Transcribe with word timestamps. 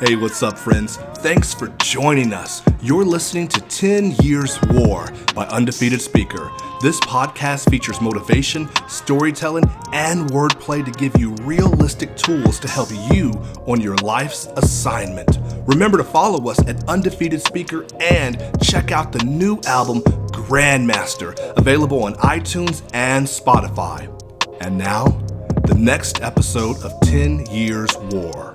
Hey, 0.00 0.16
what's 0.16 0.42
up, 0.42 0.58
friends? 0.58 0.96
Thanks 1.18 1.54
for 1.54 1.68
joining 1.78 2.32
us. 2.32 2.62
You're 2.82 3.04
listening 3.04 3.46
to 3.48 3.60
10 3.60 4.12
Years 4.22 4.58
War 4.70 5.06
by 5.34 5.46
Undefeated 5.46 6.00
Speaker. 6.00 6.50
This 6.82 6.98
podcast 7.00 7.70
features 7.70 8.00
motivation, 8.00 8.68
storytelling, 8.88 9.64
and 9.92 10.30
wordplay 10.30 10.84
to 10.84 10.90
give 10.90 11.16
you 11.20 11.34
realistic 11.42 12.16
tools 12.16 12.58
to 12.60 12.68
help 12.68 12.90
you 13.12 13.30
on 13.66 13.80
your 13.80 13.96
life's 13.96 14.46
assignment. 14.56 15.38
Remember 15.66 15.98
to 15.98 16.04
follow 16.04 16.50
us 16.50 16.58
at 16.66 16.88
Undefeated 16.88 17.40
Speaker 17.42 17.86
and 18.00 18.40
check 18.60 18.90
out 18.90 19.12
the 19.12 19.24
new 19.24 19.60
album, 19.66 20.00
Grandmaster, 20.32 21.38
available 21.56 22.02
on 22.02 22.14
iTunes 22.14 22.82
and 22.92 23.26
Spotify. 23.26 24.12
And 24.60 24.76
now, 24.76 25.20
the 25.68 25.74
next 25.74 26.22
episode 26.22 26.82
of 26.82 26.98
10 27.02 27.44
Years 27.50 27.94
War. 28.10 28.50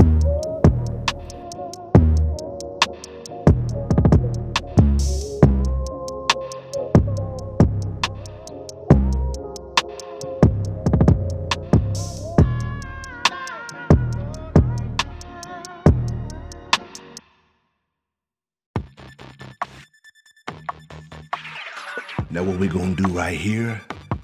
Now, 22.31 22.41
what 22.41 22.59
we're 22.59 22.71
gonna 22.71 22.95
do 22.95 23.07
right 23.09 23.37
here 23.37 23.79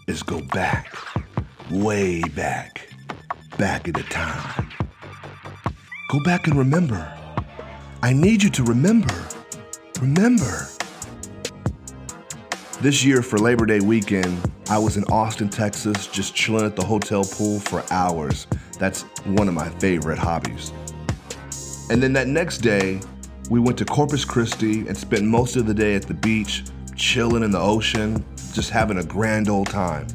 is 0.08 0.24
go 0.24 0.42
back, 0.42 0.92
way 1.70 2.24
back, 2.36 2.89
back 3.60 3.90
in 3.90 3.94
the 3.94 4.04
time. 4.04 4.70
Go 6.10 6.24
back 6.24 6.48
and 6.48 6.58
remember. 6.58 7.14
I 8.02 8.14
need 8.14 8.42
you 8.42 8.50
to 8.52 8.64
remember. 8.64 9.14
Remember. 10.00 10.70
This 12.80 13.04
year 13.04 13.22
for 13.22 13.38
Labor 13.38 13.66
Day 13.66 13.82
weekend, 13.82 14.50
I 14.70 14.78
was 14.78 14.96
in 14.96 15.04
Austin, 15.12 15.50
Texas, 15.50 16.08
just 16.08 16.34
chilling 16.34 16.66
at 16.66 16.78
the 16.78 16.86
hotel 16.86 17.26
pool 17.26 17.60
for 17.60 17.84
hours. 17.92 18.48
That's 18.80 19.02
one 19.26 19.50
of 19.50 19.54
my 19.54 19.68
favorite 19.72 20.18
hobbies. 20.18 20.72
And 21.90 22.02
then 22.02 22.14
that 22.14 22.28
next 22.28 22.60
day, 22.60 23.02
we 23.50 23.60
went 23.60 23.78
to 23.80 23.86
Corpus 23.86 24.24
Christi 24.24 24.88
and 24.88 24.96
spent 24.96 25.26
most 25.26 25.58
of 25.58 25.66
the 25.66 25.74
day 25.74 25.96
at 25.96 26.04
the 26.04 26.14
beach, 26.14 26.64
chilling 26.96 27.44
in 27.44 27.52
the 27.52 27.60
ocean, 27.60 28.24
just 28.54 28.70
having 28.70 29.00
a 29.00 29.04
grand 29.04 29.50
old 29.50 29.68
time. 29.68 30.08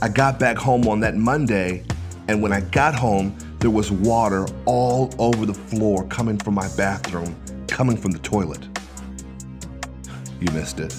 I 0.00 0.08
got 0.08 0.38
back 0.38 0.56
home 0.56 0.88
on 0.88 1.00
that 1.00 1.16
Monday, 1.16 1.84
and 2.30 2.40
when 2.40 2.52
I 2.52 2.60
got 2.60 2.94
home, 2.94 3.36
there 3.58 3.72
was 3.72 3.90
water 3.90 4.46
all 4.64 5.12
over 5.18 5.44
the 5.44 5.52
floor 5.52 6.06
coming 6.06 6.38
from 6.38 6.54
my 6.54 6.68
bathroom, 6.76 7.34
coming 7.66 7.96
from 7.96 8.12
the 8.12 8.20
toilet. 8.20 8.68
You 10.40 10.48
missed 10.52 10.78
it. 10.78 10.94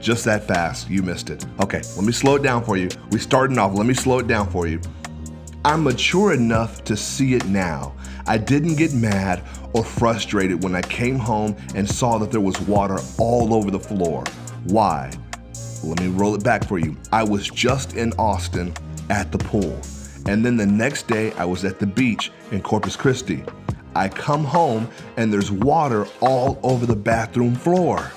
Just 0.00 0.24
that 0.24 0.48
fast, 0.48 0.90
you 0.90 1.04
missed 1.04 1.30
it. 1.30 1.46
Okay, 1.60 1.82
let 1.94 2.04
me 2.04 2.10
slow 2.10 2.34
it 2.34 2.42
down 2.42 2.64
for 2.64 2.76
you. 2.76 2.88
We 3.12 3.20
starting 3.20 3.58
off, 3.58 3.74
let 3.74 3.86
me 3.86 3.94
slow 3.94 4.18
it 4.18 4.26
down 4.26 4.50
for 4.50 4.66
you. 4.66 4.80
I'm 5.64 5.84
mature 5.84 6.32
enough 6.32 6.82
to 6.82 6.96
see 6.96 7.34
it 7.34 7.46
now. 7.46 7.94
I 8.26 8.36
didn't 8.36 8.74
get 8.74 8.92
mad 8.92 9.44
or 9.72 9.84
frustrated 9.84 10.64
when 10.64 10.74
I 10.74 10.82
came 10.82 11.16
home 11.16 11.56
and 11.76 11.88
saw 11.88 12.18
that 12.18 12.32
there 12.32 12.40
was 12.40 12.60
water 12.62 12.98
all 13.18 13.54
over 13.54 13.70
the 13.70 13.78
floor. 13.78 14.24
Why? 14.64 15.12
Let 15.84 16.00
me 16.00 16.08
roll 16.08 16.34
it 16.34 16.42
back 16.42 16.66
for 16.66 16.80
you. 16.80 16.96
I 17.12 17.22
was 17.22 17.48
just 17.48 17.94
in 17.94 18.12
Austin 18.14 18.74
at 19.10 19.30
the 19.30 19.38
pool. 19.38 19.80
And 20.28 20.44
then 20.44 20.56
the 20.56 20.66
next 20.66 21.06
day, 21.06 21.32
I 21.32 21.44
was 21.44 21.64
at 21.64 21.78
the 21.78 21.86
beach 21.86 22.32
in 22.50 22.60
Corpus 22.62 22.96
Christi. 22.96 23.44
I 23.94 24.08
come 24.08 24.44
home 24.44 24.88
and 25.16 25.32
there's 25.32 25.50
water 25.50 26.06
all 26.20 26.58
over 26.62 26.84
the 26.84 26.96
bathroom 26.96 27.54
floor. 27.54 28.10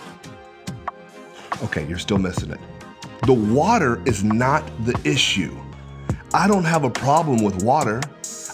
Okay, 1.64 1.87
you're 1.87 1.99
still 1.99 2.17
missing 2.17 2.52
it. 2.52 2.59
The 3.25 3.33
water 3.33 4.02
is 4.05 4.23
not 4.23 4.64
the 4.86 4.99
issue. 5.03 5.55
I 6.33 6.47
don't 6.47 6.64
have 6.64 6.83
a 6.83 6.89
problem 6.89 7.43
with 7.43 7.64
water. 7.64 8.02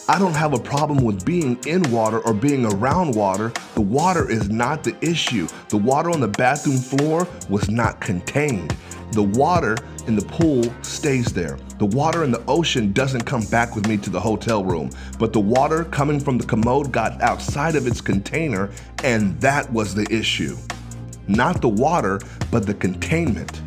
I 0.08 0.20
don't 0.20 0.36
have 0.36 0.54
a 0.54 0.60
problem 0.60 1.04
with 1.04 1.26
being 1.26 1.58
in 1.66 1.82
water 1.90 2.20
or 2.20 2.34
being 2.36 2.64
around 2.64 3.16
water. 3.16 3.52
The 3.74 3.82
water 3.82 4.30
is 4.30 4.52
not 4.52 4.84
the 4.84 4.96
issue. 5.02 5.48
The 5.70 5.78
water 5.78 6.12
on 6.12 6.20
the 6.20 6.28
bathroom 6.28 6.78
floor 6.78 7.28
was 7.50 7.72
not 7.72 8.02
contained. 8.02 8.78
The 9.14 9.24
water 9.24 9.76
in 10.06 10.16
the 10.16 10.22
pool 10.22 10.64
stays 10.84 11.34
there. 11.34 11.58
The 11.80 11.88
water 11.88 12.24
in 12.24 12.30
the 12.30 12.46
ocean 12.48 12.94
doesn't 12.94 13.24
come 13.24 13.46
back 13.46 13.76
with 13.76 13.88
me 13.88 13.98
to 13.98 14.12
the 14.12 14.20
hotel 14.20 14.64
room, 14.64 14.92
but 15.18 15.34
the 15.34 15.40
water 15.40 15.86
coming 15.86 16.20
from 16.20 16.38
the 16.38 16.46
commode 16.46 16.92
got 16.92 17.20
outside 17.24 17.76
of 17.76 17.88
its 17.88 18.00
container, 18.00 18.70
and 19.04 19.42
that 19.42 19.72
was 19.74 19.96
the 19.96 20.06
issue. 20.12 20.56
Not 21.28 21.62
the 21.62 21.70
water, 21.70 22.20
but 22.52 22.68
the 22.68 22.76
containment. 22.76 23.60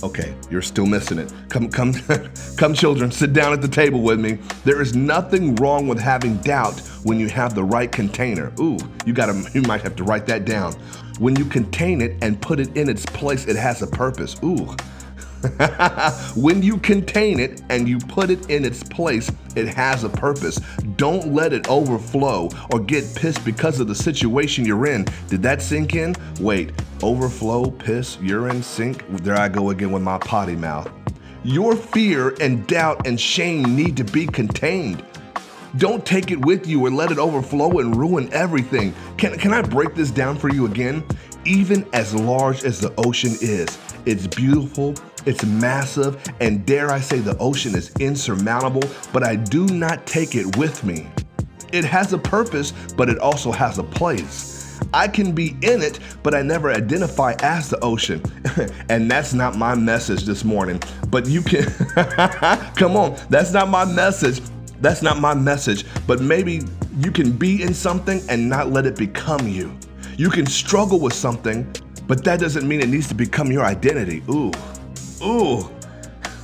Okay, 0.00 0.32
you're 0.48 0.62
still 0.62 0.86
missing 0.86 1.18
it. 1.18 1.32
Come, 1.48 1.68
come, 1.68 1.92
come, 2.56 2.72
children, 2.72 3.10
sit 3.10 3.32
down 3.32 3.52
at 3.52 3.60
the 3.60 3.68
table 3.68 4.00
with 4.00 4.20
me. 4.20 4.38
There 4.64 4.80
is 4.80 4.94
nothing 4.94 5.56
wrong 5.56 5.88
with 5.88 5.98
having 5.98 6.36
doubt 6.38 6.78
when 7.02 7.18
you 7.18 7.28
have 7.28 7.54
the 7.54 7.64
right 7.64 7.90
container. 7.90 8.52
Ooh, 8.60 8.78
you 9.04 9.12
gotta, 9.12 9.50
you 9.54 9.62
might 9.62 9.82
have 9.82 9.96
to 9.96 10.04
write 10.04 10.26
that 10.26 10.44
down. 10.44 10.74
When 11.18 11.34
you 11.34 11.44
contain 11.44 12.00
it 12.00 12.16
and 12.22 12.40
put 12.40 12.60
it 12.60 12.76
in 12.76 12.88
its 12.88 13.04
place, 13.06 13.46
it 13.46 13.56
has 13.56 13.82
a 13.82 13.88
purpose. 13.88 14.36
Ooh. 14.44 14.76
when 16.36 16.62
you 16.62 16.78
contain 16.78 17.40
it 17.40 17.62
and 17.68 17.88
you 17.88 17.98
put 17.98 18.30
it 18.30 18.50
in 18.50 18.64
its 18.64 18.84
place, 18.84 19.30
it 19.58 19.68
has 19.74 20.04
a 20.04 20.08
purpose. 20.08 20.60
Don't 20.96 21.34
let 21.34 21.52
it 21.52 21.68
overflow 21.68 22.48
or 22.72 22.80
get 22.80 23.14
pissed 23.14 23.44
because 23.44 23.80
of 23.80 23.88
the 23.88 23.94
situation 23.94 24.64
you're 24.64 24.86
in. 24.86 25.06
Did 25.28 25.42
that 25.42 25.60
sink 25.60 25.94
in? 25.94 26.14
Wait, 26.40 26.72
overflow, 27.02 27.70
piss, 27.70 28.18
urine, 28.20 28.62
sink? 28.62 29.04
There 29.22 29.36
I 29.36 29.48
go 29.48 29.70
again 29.70 29.90
with 29.90 30.02
my 30.02 30.18
potty 30.18 30.56
mouth. 30.56 30.90
Your 31.44 31.76
fear 31.76 32.34
and 32.40 32.66
doubt 32.66 33.06
and 33.06 33.20
shame 33.20 33.76
need 33.76 33.96
to 33.96 34.04
be 34.04 34.26
contained. 34.26 35.04
Don't 35.76 36.04
take 36.04 36.30
it 36.30 36.44
with 36.44 36.66
you 36.66 36.86
or 36.86 36.90
let 36.90 37.10
it 37.12 37.18
overflow 37.18 37.78
and 37.78 37.94
ruin 37.94 38.32
everything. 38.32 38.94
Can, 39.18 39.38
can 39.38 39.52
I 39.52 39.62
break 39.62 39.94
this 39.94 40.10
down 40.10 40.36
for 40.36 40.48
you 40.48 40.66
again? 40.66 41.04
Even 41.44 41.86
as 41.92 42.14
large 42.14 42.64
as 42.64 42.80
the 42.80 42.92
ocean 42.98 43.32
is, 43.40 43.78
it's 44.06 44.26
beautiful, 44.26 44.94
it's 45.28 45.44
massive, 45.44 46.16
and 46.40 46.64
dare 46.64 46.90
I 46.90 47.00
say 47.00 47.18
the 47.18 47.36
ocean 47.36 47.74
is 47.74 47.92
insurmountable, 48.00 48.82
but 49.12 49.22
I 49.22 49.36
do 49.36 49.66
not 49.66 50.06
take 50.06 50.34
it 50.34 50.56
with 50.56 50.82
me. 50.84 51.06
It 51.70 51.84
has 51.84 52.14
a 52.14 52.18
purpose, 52.18 52.72
but 52.96 53.10
it 53.10 53.18
also 53.18 53.52
has 53.52 53.76
a 53.76 53.82
place. 53.82 54.80
I 54.94 55.06
can 55.06 55.32
be 55.32 55.48
in 55.60 55.82
it, 55.82 56.00
but 56.22 56.34
I 56.34 56.40
never 56.40 56.72
identify 56.72 57.34
as 57.40 57.68
the 57.68 57.78
ocean. 57.80 58.22
and 58.88 59.10
that's 59.10 59.34
not 59.34 59.56
my 59.56 59.74
message 59.74 60.22
this 60.24 60.44
morning. 60.44 60.80
But 61.10 61.26
you 61.26 61.42
can, 61.42 61.64
come 62.74 62.96
on, 62.96 63.18
that's 63.28 63.52
not 63.52 63.68
my 63.68 63.84
message. 63.84 64.40
That's 64.80 65.02
not 65.02 65.18
my 65.18 65.34
message. 65.34 65.84
But 66.06 66.22
maybe 66.22 66.62
you 67.00 67.12
can 67.12 67.32
be 67.32 67.62
in 67.62 67.74
something 67.74 68.22
and 68.30 68.48
not 68.48 68.70
let 68.70 68.86
it 68.86 68.96
become 68.96 69.46
you. 69.46 69.76
You 70.16 70.30
can 70.30 70.46
struggle 70.46 71.00
with 71.00 71.12
something, 71.12 71.70
but 72.06 72.24
that 72.24 72.40
doesn't 72.40 72.66
mean 72.66 72.80
it 72.80 72.88
needs 72.88 73.08
to 73.08 73.14
become 73.14 73.52
your 73.52 73.64
identity. 73.64 74.22
Ooh. 74.30 74.52
Ooh, 75.22 75.68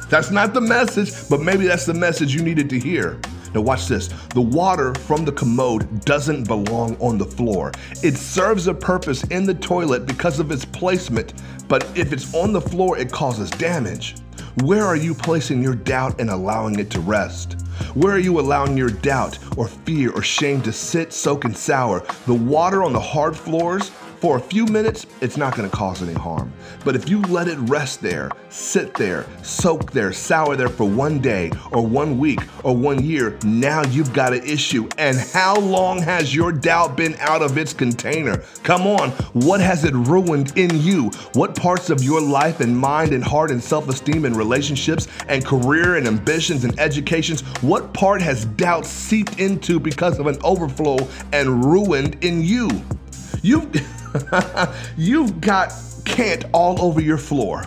that's 0.08 0.30
not 0.30 0.54
the 0.54 0.60
message, 0.60 1.12
but 1.28 1.40
maybe 1.40 1.66
that's 1.66 1.86
the 1.86 1.94
message 1.94 2.34
you 2.34 2.42
needed 2.42 2.68
to 2.70 2.78
hear. 2.78 3.20
Now, 3.54 3.60
watch 3.60 3.86
this. 3.86 4.08
The 4.34 4.40
water 4.40 4.92
from 4.94 5.24
the 5.24 5.30
commode 5.30 6.04
doesn't 6.04 6.48
belong 6.48 6.96
on 6.96 7.18
the 7.18 7.24
floor. 7.24 7.70
It 8.02 8.16
serves 8.16 8.66
a 8.66 8.74
purpose 8.74 9.22
in 9.24 9.44
the 9.44 9.54
toilet 9.54 10.06
because 10.06 10.40
of 10.40 10.50
its 10.50 10.64
placement, 10.64 11.34
but 11.68 11.84
if 11.96 12.12
it's 12.12 12.34
on 12.34 12.52
the 12.52 12.60
floor, 12.60 12.98
it 12.98 13.12
causes 13.12 13.50
damage. 13.50 14.16
Where 14.62 14.84
are 14.84 14.96
you 14.96 15.14
placing 15.14 15.62
your 15.62 15.74
doubt 15.74 16.20
and 16.20 16.30
allowing 16.30 16.78
it 16.80 16.90
to 16.90 17.00
rest? 17.00 17.60
Where 17.94 18.12
are 18.12 18.20
you 18.20 18.38
allowing 18.40 18.76
your 18.76 18.90
doubt 18.90 19.38
or 19.56 19.68
fear 19.68 20.12
or 20.12 20.22
shame 20.22 20.60
to 20.62 20.72
sit, 20.72 21.12
soak, 21.12 21.44
and 21.44 21.56
sour? 21.56 22.04
The 22.26 22.34
water 22.34 22.82
on 22.82 22.92
the 22.92 23.00
hard 23.00 23.36
floors 23.36 23.90
for 24.24 24.38
a 24.38 24.40
few 24.40 24.64
minutes, 24.64 25.04
it's 25.20 25.36
not 25.36 25.54
gonna 25.54 25.68
cause 25.68 26.00
any 26.00 26.14
harm. 26.14 26.50
But 26.82 26.96
if 26.96 27.10
you 27.10 27.20
let 27.24 27.46
it 27.46 27.58
rest 27.68 28.00
there, 28.00 28.30
sit 28.48 28.94
there, 28.94 29.26
soak 29.42 29.92
there, 29.92 30.14
sour 30.14 30.56
there 30.56 30.70
for 30.70 30.88
one 30.88 31.18
day 31.18 31.52
or 31.72 31.86
one 31.86 32.18
week 32.18 32.40
or 32.62 32.74
one 32.74 33.04
year, 33.04 33.38
now 33.44 33.84
you've 33.84 34.14
got 34.14 34.32
an 34.32 34.42
issue. 34.42 34.88
And 34.96 35.18
how 35.18 35.56
long 35.56 36.00
has 36.00 36.34
your 36.34 36.52
doubt 36.52 36.96
been 36.96 37.16
out 37.20 37.42
of 37.42 37.58
its 37.58 37.74
container? 37.74 38.38
Come 38.62 38.86
on, 38.86 39.10
what 39.34 39.60
has 39.60 39.84
it 39.84 39.92
ruined 39.92 40.56
in 40.56 40.70
you? 40.80 41.10
What 41.34 41.54
parts 41.54 41.90
of 41.90 42.02
your 42.02 42.22
life 42.22 42.60
and 42.60 42.74
mind 42.74 43.12
and 43.12 43.22
heart 43.22 43.50
and 43.50 43.62
self 43.62 43.90
esteem 43.90 44.24
and 44.24 44.34
relationships 44.34 45.06
and 45.28 45.44
career 45.44 45.96
and 45.96 46.08
ambitions 46.08 46.64
and 46.64 46.80
educations, 46.80 47.42
what 47.60 47.92
part 47.92 48.22
has 48.22 48.46
doubt 48.46 48.86
seeped 48.86 49.38
into 49.38 49.78
because 49.78 50.18
of 50.18 50.28
an 50.28 50.38
overflow 50.42 50.96
and 51.34 51.62
ruined 51.62 52.24
in 52.24 52.40
you? 52.40 52.70
You've. 53.42 53.70
You've 54.96 55.40
got 55.40 55.72
can't 56.04 56.44
all 56.52 56.80
over 56.82 57.00
your 57.00 57.18
floor. 57.18 57.64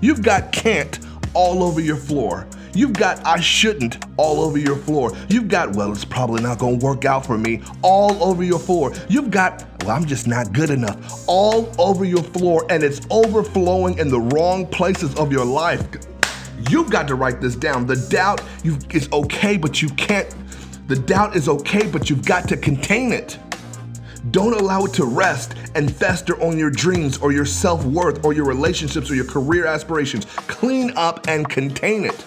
You've 0.00 0.22
got 0.22 0.52
can't 0.52 0.98
all 1.34 1.62
over 1.62 1.80
your 1.80 1.96
floor. 1.96 2.46
You've 2.74 2.94
got 2.94 3.24
I 3.26 3.40
shouldn't 3.40 4.04
all 4.16 4.40
over 4.40 4.58
your 4.58 4.76
floor. 4.76 5.12
You've 5.28 5.48
got, 5.48 5.76
well, 5.76 5.92
it's 5.92 6.04
probably 6.04 6.42
not 6.42 6.58
gonna 6.58 6.76
work 6.76 7.04
out 7.04 7.26
for 7.26 7.36
me 7.36 7.62
all 7.82 8.22
over 8.22 8.42
your 8.42 8.58
floor. 8.58 8.92
You've 9.08 9.30
got, 9.30 9.64
well, 9.84 9.96
I'm 9.96 10.06
just 10.06 10.26
not 10.26 10.52
good 10.52 10.70
enough 10.70 11.24
all 11.26 11.72
over 11.78 12.04
your 12.04 12.22
floor, 12.22 12.64
and 12.70 12.82
it's 12.82 13.00
overflowing 13.10 13.98
in 13.98 14.08
the 14.08 14.20
wrong 14.20 14.66
places 14.66 15.14
of 15.16 15.32
your 15.32 15.44
life. 15.44 15.86
You've 16.70 16.90
got 16.90 17.08
to 17.08 17.14
write 17.14 17.40
this 17.40 17.56
down. 17.56 17.86
The 17.86 17.96
doubt 18.08 18.42
is 18.64 19.08
okay, 19.12 19.56
but 19.56 19.82
you 19.82 19.88
can't. 19.90 20.32
The 20.88 20.96
doubt 20.96 21.36
is 21.36 21.48
okay, 21.48 21.86
but 21.90 22.08
you've 22.08 22.24
got 22.24 22.48
to 22.48 22.56
contain 22.56 23.12
it. 23.12 23.38
Don't 24.30 24.54
allow 24.54 24.84
it 24.84 24.92
to 24.94 25.04
rest 25.04 25.54
and 25.74 25.92
fester 25.94 26.40
on 26.40 26.56
your 26.56 26.70
dreams 26.70 27.18
or 27.18 27.32
your 27.32 27.44
self 27.44 27.84
worth 27.84 28.24
or 28.24 28.32
your 28.32 28.44
relationships 28.44 29.10
or 29.10 29.14
your 29.14 29.24
career 29.24 29.66
aspirations. 29.66 30.24
Clean 30.24 30.92
up 30.96 31.26
and 31.28 31.48
contain 31.48 32.04
it. 32.04 32.24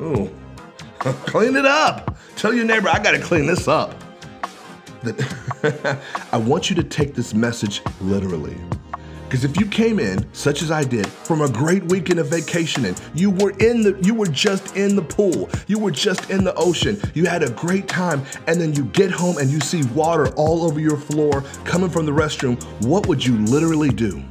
Ooh, 0.00 0.30
clean 1.00 1.56
it 1.56 1.66
up. 1.66 2.16
Tell 2.36 2.54
your 2.54 2.64
neighbor, 2.64 2.88
I 2.88 3.02
gotta 3.02 3.18
clean 3.18 3.46
this 3.46 3.66
up. 3.66 3.94
I 6.32 6.36
want 6.36 6.70
you 6.70 6.76
to 6.76 6.84
take 6.84 7.14
this 7.14 7.34
message 7.34 7.82
literally. 8.00 8.56
Because 9.32 9.46
if 9.46 9.58
you 9.58 9.64
came 9.64 9.98
in, 9.98 10.30
such 10.34 10.60
as 10.60 10.70
I 10.70 10.84
did, 10.84 11.06
from 11.06 11.40
a 11.40 11.48
great 11.48 11.82
weekend 11.84 12.18
of 12.18 12.26
vacationing, 12.26 12.94
you 13.14 13.30
were 13.30 13.52
in 13.60 13.80
the 13.80 13.98
you 14.02 14.12
were 14.12 14.26
just 14.26 14.76
in 14.76 14.94
the 14.94 15.00
pool, 15.00 15.48
you 15.66 15.78
were 15.78 15.90
just 15.90 16.28
in 16.28 16.44
the 16.44 16.54
ocean, 16.54 17.00
you 17.14 17.24
had 17.24 17.42
a 17.42 17.48
great 17.52 17.88
time, 17.88 18.20
and 18.46 18.60
then 18.60 18.74
you 18.74 18.84
get 18.84 19.10
home 19.10 19.38
and 19.38 19.48
you 19.48 19.58
see 19.58 19.84
water 19.94 20.28
all 20.34 20.64
over 20.64 20.80
your 20.80 20.98
floor 20.98 21.40
coming 21.64 21.88
from 21.88 22.04
the 22.04 22.12
restroom, 22.12 22.62
what 22.84 23.06
would 23.06 23.24
you 23.24 23.38
literally 23.46 23.88
do? 23.88 24.22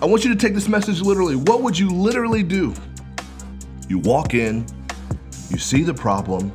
I 0.00 0.06
want 0.06 0.24
you 0.24 0.32
to 0.32 0.38
take 0.38 0.54
this 0.54 0.66
message 0.66 1.02
literally. 1.02 1.36
What 1.36 1.60
would 1.60 1.78
you 1.78 1.90
literally 1.90 2.42
do? 2.42 2.72
You 3.86 3.98
walk 3.98 4.32
in, 4.32 4.64
you 5.50 5.58
see 5.58 5.82
the 5.82 5.92
problem, 5.92 6.54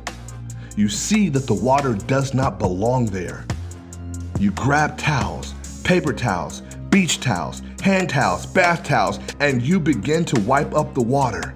you 0.76 0.88
see 0.88 1.28
that 1.28 1.46
the 1.46 1.54
water 1.54 1.94
does 1.94 2.34
not 2.34 2.58
belong 2.58 3.06
there. 3.06 3.46
You 4.40 4.50
grab 4.50 4.98
towels, 4.98 5.54
paper 5.84 6.12
towels, 6.12 6.62
beach 6.90 7.20
towels, 7.20 7.62
hand 7.82 8.10
towels, 8.10 8.46
bath 8.46 8.82
towels, 8.84 9.18
and 9.40 9.62
you 9.62 9.78
begin 9.78 10.24
to 10.26 10.40
wipe 10.42 10.74
up 10.74 10.94
the 10.94 11.02
water. 11.02 11.54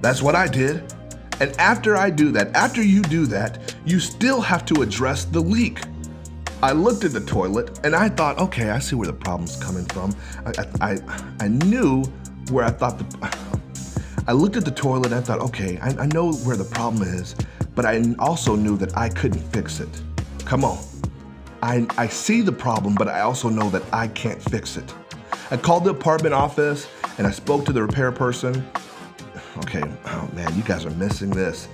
That's 0.00 0.22
what 0.22 0.34
I 0.34 0.48
did. 0.48 0.92
And 1.40 1.58
after 1.58 1.96
I 1.96 2.10
do 2.10 2.30
that, 2.32 2.54
after 2.54 2.82
you 2.82 3.02
do 3.02 3.26
that, 3.26 3.74
you 3.84 3.98
still 3.98 4.40
have 4.40 4.64
to 4.66 4.82
address 4.82 5.24
the 5.24 5.40
leak. 5.40 5.80
I 6.62 6.72
looked 6.72 7.04
at 7.04 7.12
the 7.12 7.20
toilet 7.20 7.80
and 7.84 7.96
I 7.96 8.08
thought, 8.08 8.38
okay, 8.38 8.70
I 8.70 8.78
see 8.78 8.94
where 8.94 9.08
the 9.08 9.12
problem's 9.12 9.56
coming 9.56 9.84
from. 9.86 10.14
I, 10.46 10.52
I, 10.80 10.98
I 11.40 11.48
knew 11.48 12.04
where 12.50 12.64
I 12.64 12.70
thought 12.70 12.98
the. 12.98 13.38
I 14.28 14.32
looked 14.32 14.56
at 14.56 14.64
the 14.64 14.70
toilet 14.70 15.06
and 15.06 15.16
I 15.16 15.20
thought, 15.20 15.40
okay, 15.40 15.78
I, 15.78 15.88
I 16.02 16.06
know 16.06 16.32
where 16.32 16.56
the 16.56 16.64
problem 16.64 17.02
is, 17.02 17.34
but 17.74 17.84
I 17.84 18.00
also 18.20 18.54
knew 18.54 18.76
that 18.76 18.96
I 18.96 19.08
couldn't 19.08 19.42
fix 19.52 19.80
it. 19.80 19.88
Come 20.44 20.64
on. 20.64 20.78
I, 21.62 21.86
I 21.96 22.08
see 22.08 22.40
the 22.40 22.52
problem, 22.52 22.96
but 22.96 23.06
I 23.06 23.20
also 23.20 23.48
know 23.48 23.70
that 23.70 23.84
I 23.92 24.08
can't 24.08 24.42
fix 24.42 24.76
it. 24.76 24.92
I 25.52 25.56
called 25.56 25.84
the 25.84 25.90
apartment 25.90 26.34
office 26.34 26.88
and 27.18 27.26
I 27.26 27.30
spoke 27.30 27.64
to 27.66 27.72
the 27.72 27.80
repair 27.80 28.10
person. 28.10 28.68
Okay, 29.58 29.82
oh 30.06 30.28
man, 30.34 30.52
you 30.56 30.62
guys 30.64 30.84
are 30.84 30.90
missing 30.90 31.30
this. 31.30 31.68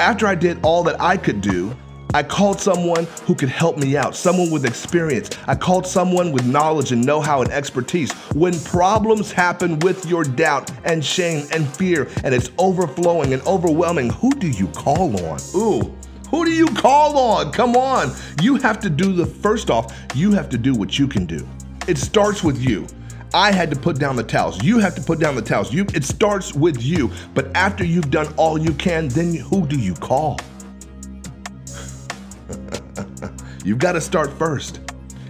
After 0.00 0.26
I 0.26 0.34
did 0.34 0.58
all 0.64 0.82
that 0.84 1.00
I 1.00 1.16
could 1.16 1.40
do, 1.40 1.72
I 2.14 2.24
called 2.24 2.60
someone 2.60 3.06
who 3.24 3.36
could 3.36 3.48
help 3.48 3.78
me 3.78 3.96
out, 3.96 4.16
someone 4.16 4.50
with 4.50 4.66
experience. 4.66 5.30
I 5.46 5.54
called 5.54 5.86
someone 5.86 6.32
with 6.32 6.44
knowledge 6.44 6.90
and 6.90 7.06
know 7.06 7.20
how 7.20 7.42
and 7.42 7.50
expertise. 7.52 8.12
When 8.34 8.58
problems 8.60 9.30
happen 9.30 9.78
with 9.78 10.04
your 10.04 10.24
doubt 10.24 10.70
and 10.84 11.02
shame 11.02 11.46
and 11.52 11.66
fear 11.76 12.08
and 12.24 12.34
it's 12.34 12.50
overflowing 12.58 13.32
and 13.32 13.42
overwhelming, 13.46 14.10
who 14.10 14.30
do 14.32 14.48
you 14.48 14.66
call 14.68 15.16
on? 15.26 15.38
Ooh, 15.54 15.96
who 16.32 16.44
do 16.46 16.50
you 16.50 16.66
call 16.66 17.16
on? 17.18 17.52
Come 17.52 17.76
on. 17.76 18.10
You 18.40 18.56
have 18.56 18.80
to 18.80 18.90
do 18.90 19.12
the 19.12 19.26
first 19.26 19.70
off, 19.70 19.94
you 20.14 20.32
have 20.32 20.48
to 20.48 20.58
do 20.58 20.74
what 20.74 20.98
you 20.98 21.06
can 21.06 21.26
do. 21.26 21.46
It 21.86 21.98
starts 21.98 22.42
with 22.42 22.58
you. 22.58 22.86
I 23.34 23.52
had 23.52 23.70
to 23.70 23.76
put 23.76 23.98
down 23.98 24.16
the 24.16 24.24
towels. 24.24 24.62
You 24.62 24.78
have 24.78 24.94
to 24.94 25.02
put 25.02 25.18
down 25.20 25.36
the 25.36 25.42
towels. 25.42 25.72
You, 25.74 25.84
it 25.94 26.04
starts 26.04 26.54
with 26.54 26.82
you. 26.82 27.10
But 27.34 27.54
after 27.54 27.84
you've 27.84 28.10
done 28.10 28.32
all 28.38 28.58
you 28.58 28.72
can, 28.72 29.08
then 29.08 29.34
who 29.34 29.66
do 29.66 29.78
you 29.78 29.94
call? 29.94 30.40
You've 33.64 33.78
got 33.78 33.92
to 33.92 34.00
start 34.00 34.32
first. 34.38 34.80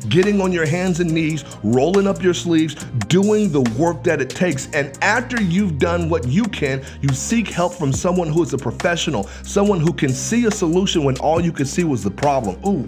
Getting 0.08 0.40
on 0.40 0.52
your 0.52 0.66
hands 0.66 1.00
and 1.00 1.10
knees, 1.10 1.44
rolling 1.62 2.06
up 2.06 2.22
your 2.22 2.34
sleeves, 2.34 2.74
doing 3.08 3.52
the 3.52 3.62
work 3.78 4.02
that 4.04 4.20
it 4.20 4.30
takes. 4.30 4.68
And 4.72 4.98
after 5.02 5.40
you've 5.40 5.78
done 5.78 6.08
what 6.08 6.26
you 6.26 6.44
can, 6.44 6.82
you 7.00 7.08
seek 7.10 7.48
help 7.48 7.74
from 7.74 7.92
someone 7.92 8.28
who 8.28 8.42
is 8.42 8.52
a 8.52 8.58
professional, 8.58 9.24
someone 9.44 9.80
who 9.80 9.92
can 9.92 10.10
see 10.10 10.46
a 10.46 10.50
solution 10.50 11.04
when 11.04 11.16
all 11.18 11.40
you 11.40 11.52
could 11.52 11.68
see 11.68 11.84
was 11.84 12.02
the 12.02 12.10
problem. 12.10 12.58
Ooh, 12.66 12.84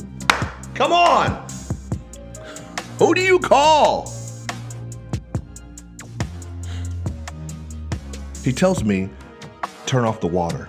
come 0.75 0.93
on. 0.93 1.47
Who 2.99 3.15
do 3.15 3.21
you 3.21 3.39
call? 3.39 4.13
He 8.43 8.53
tells 8.53 8.85
me, 8.85 9.09
turn 9.87 10.05
off 10.05 10.21
the 10.21 10.27
water. 10.27 10.69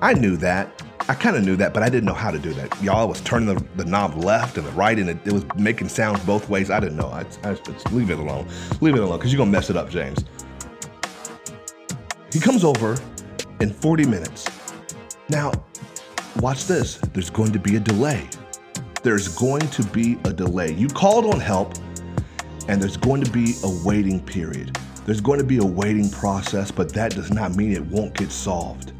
I 0.00 0.14
knew 0.14 0.36
that. 0.36 0.82
I 1.10 1.14
kind 1.14 1.36
of 1.36 1.44
knew 1.44 1.56
that, 1.56 1.72
but 1.72 1.82
I 1.82 1.88
didn't 1.88 2.04
know 2.04 2.12
how 2.12 2.30
to 2.30 2.38
do 2.38 2.52
that. 2.52 2.82
Y'all 2.82 3.08
was 3.08 3.22
turning 3.22 3.54
the, 3.54 3.64
the 3.76 3.84
knob 3.86 4.16
left 4.16 4.58
and 4.58 4.66
the 4.66 4.70
right, 4.72 4.98
and 4.98 5.08
it, 5.08 5.16
it, 5.24 5.32
was 5.32 5.42
making 5.56 5.88
sounds 5.88 6.22
both 6.24 6.50
ways. 6.50 6.70
I 6.70 6.80
didn't 6.80 6.98
know. 6.98 7.08
I, 7.08 7.24
I 7.44 7.54
just 7.54 7.90
leave 7.92 8.10
it 8.10 8.18
alone. 8.18 8.46
Leave 8.82 8.94
it 8.94 9.00
alone, 9.00 9.16
because 9.16 9.32
you're 9.32 9.38
going 9.38 9.50
to 9.50 9.58
mess 9.58 9.70
it 9.70 9.76
up, 9.76 9.88
James. 9.88 10.22
He 12.30 12.38
comes 12.38 12.62
over 12.62 12.98
in 13.60 13.70
40 13.70 14.06
minutes. 14.06 14.46
Now, 15.30 15.50
watch 16.40 16.66
this. 16.66 16.98
There's 17.14 17.30
going 17.30 17.52
to 17.52 17.58
be 17.58 17.76
a 17.76 17.80
delay. 17.80 18.28
There's 19.02 19.28
going 19.28 19.66
to 19.66 19.82
be 19.84 20.18
a 20.24 20.32
delay. 20.32 20.74
You 20.74 20.88
called 20.88 21.24
on 21.32 21.40
help, 21.40 21.72
and 22.68 22.82
there's 22.82 22.98
going 22.98 23.24
to 23.24 23.30
be 23.30 23.54
a 23.64 23.82
waiting 23.82 24.22
period. 24.22 24.76
There's 25.06 25.22
going 25.22 25.38
to 25.38 25.46
be 25.46 25.56
a 25.56 25.64
waiting 25.64 26.10
process, 26.10 26.70
but 26.70 26.92
that 26.92 27.14
does 27.14 27.30
not 27.32 27.56
mean 27.56 27.72
it 27.72 27.86
won't 27.86 28.12
get 28.12 28.30
solved. 28.30 28.92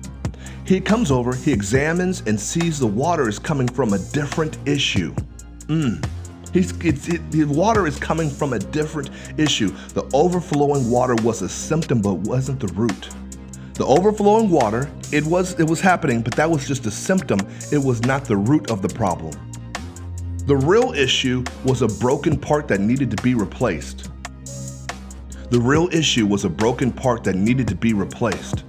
He 0.69 0.82
comes 0.82 1.11
over, 1.11 1.35
he 1.35 1.50
examines 1.50 2.23
and 2.26 2.38
sees 2.38 2.79
the 2.79 2.87
water 2.87 3.26
is 3.26 3.38
coming 3.38 3.67
from 3.67 3.94
a 3.94 3.99
different 3.99 4.59
issue. 4.69 5.15
Mm. 5.61 6.06
It, 6.53 7.31
the 7.31 7.44
water 7.44 7.87
is 7.87 7.99
coming 7.99 8.29
from 8.29 8.53
a 8.53 8.59
different 8.59 9.09
issue. 9.38 9.70
The 9.94 10.06
overflowing 10.12 10.91
water 10.91 11.15
was 11.23 11.41
a 11.41 11.49
symptom, 11.49 12.03
but 12.03 12.17
wasn't 12.17 12.61
the 12.61 12.67
root. 12.75 13.09
The 13.76 13.87
overflowing 13.87 14.50
water, 14.50 14.91
it 15.11 15.25
was, 15.25 15.59
it 15.59 15.65
was 15.65 15.81
happening, 15.81 16.20
but 16.20 16.35
that 16.35 16.50
was 16.50 16.69
just 16.69 16.85
a 16.85 16.91
symptom. 16.91 17.41
It 17.73 17.79
was 17.79 18.03
not 18.03 18.26
the 18.26 18.37
root 18.37 18.70
of 18.70 18.82
the 18.82 18.91
problem. 18.91 19.32
The 20.44 20.56
real 20.56 20.93
issue 20.93 21.44
was 21.65 21.81
a 21.81 21.89
broken 21.89 22.39
part 22.39 22.69
that 22.69 22.81
needed 22.81 23.10
to 23.17 23.22
be 23.22 23.32
replaced. 23.32 24.10
The 25.48 25.60
real 25.60 25.89
issue 25.93 26.27
was 26.27 26.44
a 26.44 26.51
broken 26.51 26.93
part 26.93 27.25
that 27.25 27.37
needed 27.37 27.69
to 27.69 27.75
be 27.75 27.94
replaced. 27.94 28.65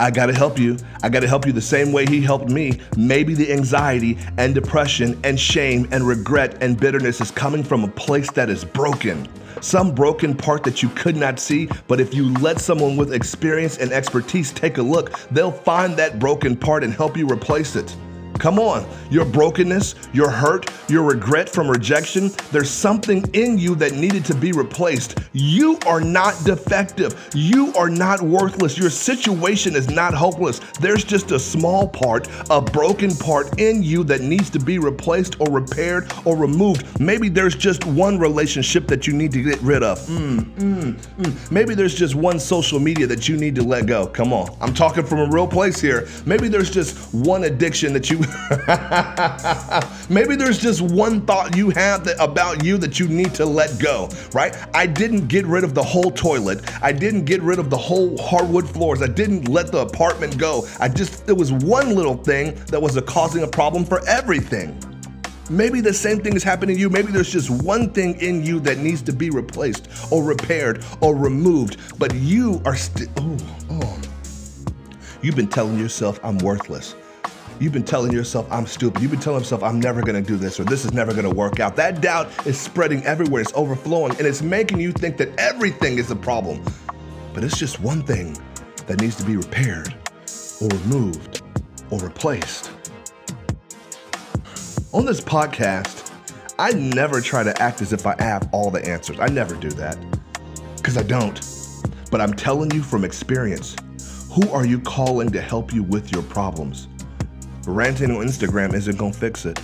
I 0.00 0.10
gotta 0.10 0.32
help 0.32 0.58
you. 0.58 0.78
I 1.02 1.10
gotta 1.10 1.28
help 1.28 1.44
you 1.44 1.52
the 1.52 1.60
same 1.60 1.92
way 1.92 2.06
he 2.06 2.22
helped 2.22 2.48
me. 2.48 2.80
Maybe 2.96 3.34
the 3.34 3.52
anxiety 3.52 4.16
and 4.38 4.54
depression 4.54 5.20
and 5.24 5.38
shame 5.38 5.86
and 5.92 6.08
regret 6.08 6.56
and 6.62 6.80
bitterness 6.80 7.20
is 7.20 7.30
coming 7.30 7.62
from 7.62 7.84
a 7.84 7.88
place 7.88 8.30
that 8.30 8.48
is 8.48 8.64
broken. 8.64 9.28
Some 9.60 9.94
broken 9.94 10.34
part 10.34 10.64
that 10.64 10.82
you 10.82 10.88
could 10.88 11.16
not 11.16 11.38
see, 11.38 11.68
but 11.86 12.00
if 12.00 12.14
you 12.14 12.32
let 12.38 12.60
someone 12.60 12.96
with 12.96 13.12
experience 13.12 13.76
and 13.76 13.92
expertise 13.92 14.52
take 14.52 14.78
a 14.78 14.82
look, 14.82 15.18
they'll 15.32 15.52
find 15.52 15.98
that 15.98 16.18
broken 16.18 16.56
part 16.56 16.82
and 16.82 16.94
help 16.94 17.14
you 17.14 17.26
replace 17.26 17.76
it. 17.76 17.94
Come 18.40 18.58
on, 18.58 18.88
your 19.10 19.26
brokenness, 19.26 19.96
your 20.14 20.30
hurt, 20.30 20.70
your 20.88 21.02
regret 21.02 21.46
from 21.46 21.70
rejection, 21.70 22.30
there's 22.50 22.70
something 22.70 23.22
in 23.34 23.58
you 23.58 23.74
that 23.74 23.92
needed 23.92 24.24
to 24.24 24.34
be 24.34 24.52
replaced. 24.52 25.18
You 25.34 25.78
are 25.86 26.00
not 26.00 26.42
defective. 26.42 27.28
You 27.34 27.70
are 27.74 27.90
not 27.90 28.22
worthless. 28.22 28.78
Your 28.78 28.88
situation 28.88 29.76
is 29.76 29.90
not 29.90 30.14
hopeless. 30.14 30.58
There's 30.80 31.04
just 31.04 31.32
a 31.32 31.38
small 31.38 31.86
part, 31.86 32.28
a 32.48 32.62
broken 32.62 33.14
part 33.14 33.60
in 33.60 33.82
you 33.82 34.04
that 34.04 34.22
needs 34.22 34.48
to 34.50 34.58
be 34.58 34.78
replaced 34.78 35.38
or 35.38 35.50
repaired 35.50 36.10
or 36.24 36.34
removed. 36.34 36.98
Maybe 36.98 37.28
there's 37.28 37.54
just 37.54 37.84
one 37.84 38.18
relationship 38.18 38.86
that 38.86 39.06
you 39.06 39.12
need 39.12 39.32
to 39.32 39.42
get 39.42 39.60
rid 39.60 39.82
of. 39.82 39.98
Mm, 40.06 40.44
mm, 40.54 40.92
mm. 40.94 41.50
Maybe 41.50 41.74
there's 41.74 41.94
just 41.94 42.14
one 42.14 42.40
social 42.40 42.80
media 42.80 43.06
that 43.06 43.28
you 43.28 43.36
need 43.36 43.54
to 43.56 43.62
let 43.62 43.84
go. 43.84 44.06
Come 44.06 44.32
on, 44.32 44.56
I'm 44.62 44.72
talking 44.72 45.04
from 45.04 45.18
a 45.18 45.28
real 45.30 45.46
place 45.46 45.78
here. 45.78 46.08
Maybe 46.24 46.48
there's 46.48 46.70
just 46.70 47.12
one 47.12 47.44
addiction 47.44 47.92
that 47.92 48.08
you 48.08 48.29
Maybe 50.08 50.36
there's 50.36 50.58
just 50.58 50.80
one 50.80 51.24
thought 51.26 51.56
you 51.56 51.70
have 51.70 52.04
that, 52.04 52.16
about 52.18 52.64
you 52.64 52.78
that 52.78 52.98
you 52.98 53.08
need 53.08 53.34
to 53.34 53.46
let 53.46 53.78
go, 53.78 54.08
right? 54.32 54.56
I 54.74 54.86
didn't 54.86 55.28
get 55.28 55.46
rid 55.46 55.64
of 55.64 55.74
the 55.74 55.82
whole 55.82 56.10
toilet. 56.10 56.60
I 56.82 56.92
didn't 56.92 57.24
get 57.24 57.42
rid 57.42 57.58
of 57.58 57.70
the 57.70 57.76
whole 57.76 58.16
hardwood 58.18 58.68
floors. 58.68 59.02
I 59.02 59.06
didn't 59.06 59.48
let 59.48 59.70
the 59.70 59.78
apartment 59.78 60.38
go. 60.38 60.66
I 60.78 60.88
just, 60.88 61.28
it 61.28 61.32
was 61.32 61.52
one 61.52 61.94
little 61.94 62.16
thing 62.16 62.54
that 62.66 62.80
was 62.80 62.96
a 62.96 63.02
causing 63.02 63.42
a 63.42 63.48
problem 63.48 63.84
for 63.84 64.06
everything. 64.08 64.76
Maybe 65.50 65.80
the 65.80 65.92
same 65.92 66.20
thing 66.20 66.34
is 66.34 66.44
happening 66.44 66.76
to 66.76 66.80
you. 66.80 66.88
Maybe 66.88 67.10
there's 67.10 67.32
just 67.32 67.50
one 67.50 67.92
thing 67.92 68.20
in 68.20 68.44
you 68.44 68.60
that 68.60 68.78
needs 68.78 69.02
to 69.02 69.12
be 69.12 69.30
replaced 69.30 69.88
or 70.12 70.22
repaired 70.22 70.84
or 71.00 71.16
removed, 71.16 71.78
but 71.98 72.14
you 72.14 72.62
are 72.64 72.76
still, 72.76 73.08
oh, 73.16 73.36
oh. 73.70 74.00
You've 75.22 75.36
been 75.36 75.48
telling 75.48 75.78
yourself, 75.78 76.20
I'm 76.22 76.38
worthless. 76.38 76.94
You've 77.60 77.74
been 77.74 77.84
telling 77.84 78.10
yourself, 78.10 78.50
I'm 78.50 78.66
stupid. 78.66 79.02
You've 79.02 79.10
been 79.10 79.20
telling 79.20 79.40
yourself, 79.40 79.62
I'm 79.62 79.78
never 79.78 80.00
gonna 80.00 80.22
do 80.22 80.36
this 80.36 80.58
or 80.58 80.64
this 80.64 80.86
is 80.86 80.94
never 80.94 81.12
gonna 81.12 81.28
work 81.28 81.60
out. 81.60 81.76
That 81.76 82.00
doubt 82.00 82.46
is 82.46 82.58
spreading 82.58 83.04
everywhere, 83.04 83.42
it's 83.42 83.52
overflowing, 83.54 84.12
and 84.12 84.22
it's 84.22 84.40
making 84.40 84.80
you 84.80 84.92
think 84.92 85.18
that 85.18 85.38
everything 85.38 85.98
is 85.98 86.10
a 86.10 86.16
problem. 86.16 86.64
But 87.34 87.44
it's 87.44 87.58
just 87.58 87.78
one 87.78 88.02
thing 88.02 88.34
that 88.86 88.98
needs 89.02 89.14
to 89.16 89.24
be 89.26 89.36
repaired 89.36 89.94
or 90.62 90.68
removed 90.68 91.42
or 91.90 91.98
replaced. 91.98 92.70
On 94.94 95.04
this 95.04 95.20
podcast, 95.20 96.10
I 96.58 96.70
never 96.70 97.20
try 97.20 97.42
to 97.42 97.62
act 97.62 97.82
as 97.82 97.92
if 97.92 98.06
I 98.06 98.14
have 98.22 98.48
all 98.52 98.70
the 98.70 98.82
answers. 98.88 99.20
I 99.20 99.26
never 99.26 99.54
do 99.54 99.68
that 99.72 99.98
because 100.76 100.96
I 100.96 101.02
don't. 101.02 101.38
But 102.10 102.22
I'm 102.22 102.32
telling 102.32 102.70
you 102.70 102.82
from 102.82 103.04
experience 103.04 103.76
who 104.32 104.48
are 104.50 104.64
you 104.64 104.80
calling 104.80 105.28
to 105.32 105.42
help 105.42 105.74
you 105.74 105.82
with 105.82 106.10
your 106.10 106.22
problems? 106.22 106.88
Ranting 107.66 108.10
on 108.10 108.26
Instagram 108.26 108.74
isn't 108.74 108.96
gonna 108.96 109.12
fix 109.12 109.44
it. 109.44 109.60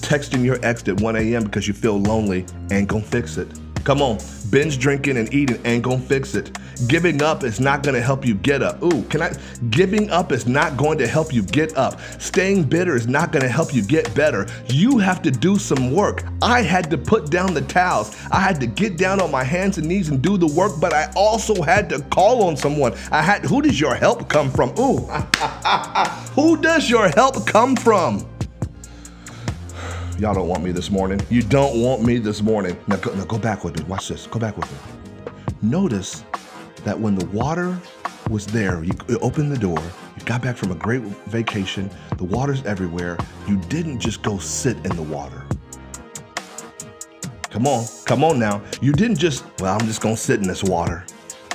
Texting 0.00 0.44
your 0.44 0.58
ex 0.64 0.86
at 0.88 1.00
1 1.00 1.16
a.m. 1.16 1.44
because 1.44 1.66
you 1.66 1.74
feel 1.74 1.98
lonely 1.98 2.44
ain't 2.70 2.88
gonna 2.88 3.02
fix 3.02 3.36
it. 3.36 3.48
Come 3.86 4.02
on, 4.02 4.18
binge 4.50 4.80
drinking 4.80 5.16
and 5.16 5.32
eating 5.32 5.60
ain't 5.64 5.84
gonna 5.84 6.00
fix 6.00 6.34
it. 6.34 6.58
Giving 6.88 7.22
up 7.22 7.44
is 7.44 7.60
not 7.60 7.84
gonna 7.84 8.00
help 8.00 8.26
you 8.26 8.34
get 8.34 8.60
up. 8.60 8.82
Ooh, 8.82 9.02
can 9.04 9.22
I? 9.22 9.32
Giving 9.70 10.10
up 10.10 10.32
is 10.32 10.44
not 10.44 10.76
going 10.76 10.98
to 10.98 11.06
help 11.06 11.32
you 11.32 11.44
get 11.44 11.76
up. 11.76 12.00
Staying 12.20 12.64
bitter 12.64 12.96
is 12.96 13.06
not 13.06 13.30
gonna 13.30 13.46
help 13.46 13.72
you 13.72 13.84
get 13.84 14.12
better. 14.12 14.48
You 14.66 14.98
have 14.98 15.22
to 15.22 15.30
do 15.30 15.56
some 15.56 15.92
work. 15.92 16.24
I 16.42 16.62
had 16.62 16.90
to 16.90 16.98
put 16.98 17.30
down 17.30 17.54
the 17.54 17.62
towels. 17.62 18.16
I 18.32 18.40
had 18.40 18.58
to 18.58 18.66
get 18.66 18.96
down 18.96 19.20
on 19.22 19.30
my 19.30 19.44
hands 19.44 19.78
and 19.78 19.86
knees 19.86 20.08
and 20.08 20.20
do 20.20 20.36
the 20.36 20.48
work, 20.48 20.72
but 20.80 20.92
I 20.92 21.08
also 21.14 21.62
had 21.62 21.88
to 21.90 22.00
call 22.10 22.42
on 22.42 22.56
someone. 22.56 22.92
I 23.12 23.22
had, 23.22 23.44
who 23.44 23.62
does 23.62 23.80
your 23.80 23.94
help 23.94 24.28
come 24.28 24.50
from? 24.50 24.74
Ooh, 24.80 24.96
who 26.34 26.56
does 26.60 26.90
your 26.90 27.08
help 27.10 27.46
come 27.46 27.76
from? 27.76 28.26
Y'all 30.18 30.32
don't 30.32 30.48
want 30.48 30.64
me 30.64 30.72
this 30.72 30.90
morning. 30.90 31.20
You 31.28 31.42
don't 31.42 31.82
want 31.82 32.02
me 32.02 32.16
this 32.16 32.40
morning. 32.40 32.78
Now 32.86 32.96
go, 32.96 33.12
now 33.14 33.24
go 33.26 33.36
back 33.36 33.64
with 33.64 33.78
me. 33.78 33.84
Watch 33.84 34.08
this. 34.08 34.26
Go 34.26 34.38
back 34.38 34.56
with 34.56 34.70
me. 34.72 34.78
Notice 35.60 36.24
that 36.84 36.98
when 36.98 37.16
the 37.16 37.26
water 37.26 37.78
was 38.30 38.46
there, 38.46 38.82
you 38.82 38.94
opened 39.20 39.52
the 39.52 39.58
door, 39.58 39.78
you 40.16 40.24
got 40.24 40.40
back 40.40 40.56
from 40.56 40.72
a 40.72 40.74
great 40.74 41.02
vacation, 41.02 41.90
the 42.16 42.24
water's 42.24 42.64
everywhere. 42.64 43.18
You 43.46 43.58
didn't 43.68 44.00
just 44.00 44.22
go 44.22 44.38
sit 44.38 44.78
in 44.86 44.96
the 44.96 45.02
water. 45.02 45.44
Come 47.50 47.66
on, 47.66 47.84
come 48.06 48.24
on 48.24 48.38
now. 48.38 48.62
You 48.80 48.92
didn't 48.92 49.18
just, 49.18 49.44
well, 49.60 49.78
I'm 49.78 49.86
just 49.86 50.00
gonna 50.00 50.16
sit 50.16 50.40
in 50.40 50.48
this 50.48 50.64
water. 50.64 51.04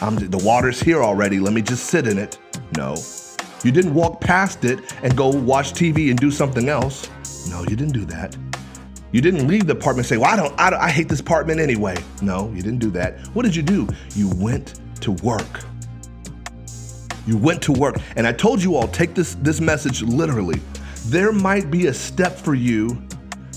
I'm, 0.02 0.16
the 0.18 0.42
water's 0.46 0.80
here 0.80 1.02
already. 1.02 1.40
Let 1.40 1.54
me 1.54 1.64
just 1.64 1.86
sit 1.86 2.08
in 2.08 2.20
it. 2.20 2.38
No. 2.78 2.96
You 3.64 3.72
didn't 3.72 3.96
walk 3.96 4.22
past 4.22 4.66
it 4.66 4.94
and 5.02 5.18
go 5.18 5.30
watch 5.30 5.74
TV 5.74 6.12
and 6.12 6.20
do 6.20 6.30
something 6.30 6.70
else. 6.70 7.10
No, 7.50 7.62
you 7.62 7.76
didn't 7.76 7.94
do 7.94 8.06
that. 8.06 8.36
You 9.12 9.20
didn't 9.20 9.48
leave 9.48 9.68
the 9.68 9.74
apartment 9.74 10.00
and 10.00 10.08
say, 10.08 10.18
"Well, 10.18 10.32
I 10.32 10.36
don't, 10.36 10.60
I 10.60 10.70
don't, 10.70 10.80
I 10.80 10.90
hate 10.90 11.10
this 11.10 11.20
apartment 11.20 11.60
anyway." 11.60 11.98
No, 12.22 12.50
you 12.50 12.62
didn't 12.62 12.80
do 12.80 12.92
that. 12.92 13.20
What 13.34 13.44
did 13.44 13.56
you 13.56 13.64
do? 13.64 13.88
You 14.16 14.30
went 14.36 14.80
to 15.02 15.12
work. 15.12 15.64
You 17.28 17.38
went 17.38 17.62
to 17.64 17.72
work, 17.72 17.98
and 18.16 18.26
I 18.26 18.32
told 18.32 18.64
you 18.64 18.76
all 18.76 18.88
take 18.88 19.14
this 19.14 19.36
this 19.36 19.60
message 19.60 20.02
literally. 20.02 20.62
There 21.08 21.32
might 21.32 21.70
be 21.70 21.88
a 21.88 21.94
step 21.94 22.38
for 22.38 22.56
you, 22.56 23.02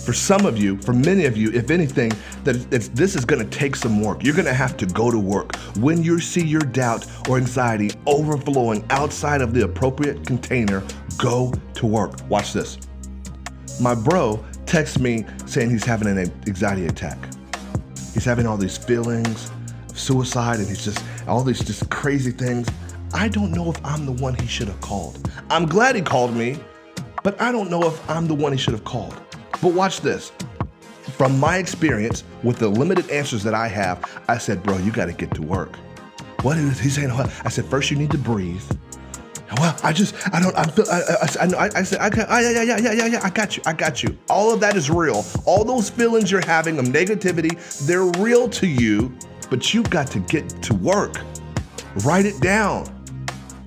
for 0.04 0.12
some 0.12 0.44
of 0.44 0.58
you, 0.58 0.76
for 0.82 0.92
many 0.92 1.24
of 1.24 1.36
you, 1.36 1.52
if 1.52 1.70
anything, 1.70 2.12
that 2.42 2.70
this 2.70 3.14
is 3.14 3.24
to 3.44 3.58
take 3.58 3.76
some 3.76 4.00
work. 4.00 4.24
You're 4.24 4.34
to 4.46 4.54
have 4.54 4.76
to 4.78 4.86
go 4.86 5.10
to 5.10 5.18
work 5.18 5.54
when 5.76 6.02
you 6.02 6.20
see 6.20 6.44
your 6.44 6.62
doubt 6.62 7.06
or 7.28 7.36
anxiety 7.36 7.90
overflowing 8.06 8.84
outside 8.90 9.40
of 9.40 9.54
the 9.54 9.64
appropriate 9.64 10.26
container. 10.26 10.82
Go 11.16 11.52
to 11.74 11.86
work. 11.86 12.28
Watch 12.28 12.52
this. 12.52 12.78
My 13.80 13.94
bro 13.94 14.44
texts 14.74 14.98
me 14.98 15.24
saying 15.46 15.70
he's 15.70 15.84
having 15.84 16.08
an 16.08 16.18
anxiety 16.48 16.86
attack. 16.86 17.16
He's 18.12 18.24
having 18.24 18.44
all 18.44 18.56
these 18.56 18.76
feelings 18.76 19.52
of 19.88 19.96
suicide 19.96 20.58
and 20.58 20.66
he's 20.66 20.84
just 20.84 21.00
all 21.28 21.44
these 21.44 21.60
just 21.60 21.88
crazy 21.90 22.32
things. 22.32 22.66
I 23.12 23.28
don't 23.28 23.52
know 23.52 23.70
if 23.70 23.78
I'm 23.84 24.04
the 24.04 24.10
one 24.20 24.34
he 24.34 24.48
should 24.48 24.66
have 24.66 24.80
called. 24.80 25.30
I'm 25.48 25.66
glad 25.66 25.94
he 25.94 26.02
called 26.02 26.34
me, 26.34 26.58
but 27.22 27.40
I 27.40 27.52
don't 27.52 27.70
know 27.70 27.84
if 27.84 28.10
I'm 28.10 28.26
the 28.26 28.34
one 28.34 28.50
he 28.50 28.58
should 28.58 28.72
have 28.74 28.82
called. 28.82 29.14
But 29.62 29.74
watch 29.74 30.00
this. 30.00 30.32
From 31.02 31.38
my 31.38 31.58
experience 31.58 32.24
with 32.42 32.58
the 32.58 32.66
limited 32.66 33.08
answers 33.10 33.44
that 33.44 33.54
I 33.54 33.68
have, 33.68 34.20
I 34.26 34.38
said, 34.38 34.60
bro, 34.64 34.78
you 34.78 34.90
got 34.90 35.06
to 35.06 35.12
get 35.12 35.32
to 35.36 35.42
work. 35.42 35.76
What 36.42 36.58
is 36.58 36.80
he 36.80 36.88
saying? 36.88 37.12
I 37.12 37.48
said, 37.48 37.66
first 37.66 37.92
you 37.92 37.96
need 37.96 38.10
to 38.10 38.18
breathe. 38.18 38.64
Well, 39.58 39.76
I 39.82 39.92
just, 39.92 40.14
I 40.34 40.40
don't, 40.40 40.56
I 40.56 40.64
feel, 40.64 40.86
I, 40.90 41.00
I, 41.40 41.66
I, 41.66 41.70
I 41.76 41.82
said, 41.82 42.00
okay, 42.12 42.24
oh, 42.28 42.38
yeah, 42.38 42.62
yeah, 42.62 42.78
yeah, 42.78 42.92
yeah, 42.92 43.06
yeah, 43.06 43.20
I 43.22 43.30
got 43.30 43.56
you, 43.56 43.62
I 43.66 43.72
got 43.72 44.02
you. 44.02 44.16
All 44.28 44.52
of 44.52 44.60
that 44.60 44.76
is 44.76 44.90
real. 44.90 45.24
All 45.44 45.64
those 45.64 45.90
feelings 45.90 46.30
you're 46.30 46.44
having 46.44 46.78
of 46.78 46.86
negativity, 46.86 47.52
they're 47.86 48.06
real 48.22 48.48
to 48.50 48.66
you, 48.66 49.16
but 49.50 49.72
you've 49.72 49.90
got 49.90 50.08
to 50.08 50.18
get 50.20 50.48
to 50.62 50.74
work. 50.74 51.20
Write 52.04 52.26
it 52.26 52.40
down. 52.40 52.88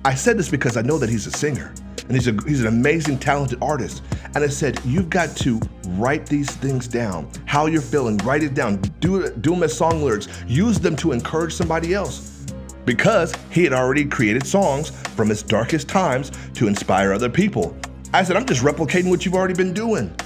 I 0.04 0.14
said 0.14 0.38
this 0.38 0.48
because 0.48 0.76
I 0.76 0.82
know 0.82 0.98
that 0.98 1.08
he's 1.08 1.26
a 1.26 1.30
singer 1.30 1.72
and 2.08 2.12
he's 2.12 2.28
a 2.28 2.32
he's 2.46 2.60
an 2.60 2.66
amazing, 2.66 3.18
talented 3.18 3.58
artist. 3.62 4.02
And 4.34 4.44
I 4.44 4.48
said, 4.48 4.80
you've 4.84 5.10
got 5.10 5.36
to 5.38 5.60
write 5.90 6.26
these 6.26 6.50
things 6.50 6.88
down. 6.88 7.30
How 7.46 7.66
you're 7.66 7.82
feeling, 7.82 8.16
write 8.18 8.42
it 8.42 8.54
down. 8.54 8.76
Do 9.00 9.28
do 9.30 9.50
them 9.50 9.62
as 9.62 9.76
song 9.76 10.02
lyrics. 10.02 10.28
Use 10.46 10.78
them 10.78 10.96
to 10.96 11.12
encourage 11.12 11.54
somebody 11.54 11.94
else 11.94 12.37
because 12.88 13.34
he 13.50 13.64
had 13.64 13.74
already 13.74 14.06
created 14.06 14.46
songs 14.46 14.88
from 15.14 15.28
his 15.28 15.42
darkest 15.42 15.90
times 15.90 16.32
to 16.54 16.66
inspire 16.66 17.12
other 17.12 17.28
people. 17.28 17.76
I 18.14 18.24
said, 18.24 18.34
I'm 18.34 18.46
just 18.46 18.62
replicating 18.62 19.10
what 19.10 19.26
you've 19.26 19.34
already 19.34 19.52
been 19.52 19.74
doing. 19.74 20.16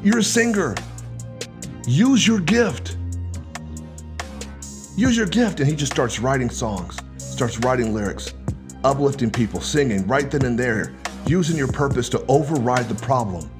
You're 0.00 0.18
a 0.18 0.22
singer. 0.22 0.76
Use 1.84 2.24
your 2.28 2.38
gift. 2.38 2.96
Use 4.96 5.16
your 5.16 5.26
gift. 5.26 5.58
And 5.58 5.68
he 5.68 5.74
just 5.74 5.90
starts 5.90 6.20
writing 6.20 6.48
songs, 6.48 6.96
starts 7.18 7.58
writing 7.58 7.92
lyrics, 7.92 8.32
uplifting 8.84 9.32
people, 9.32 9.60
singing 9.60 10.06
right 10.06 10.30
then 10.30 10.44
and 10.44 10.56
there, 10.56 10.94
using 11.26 11.56
your 11.56 11.66
purpose 11.66 12.08
to 12.10 12.24
override 12.26 12.88
the 12.88 13.04
problem. 13.04 13.50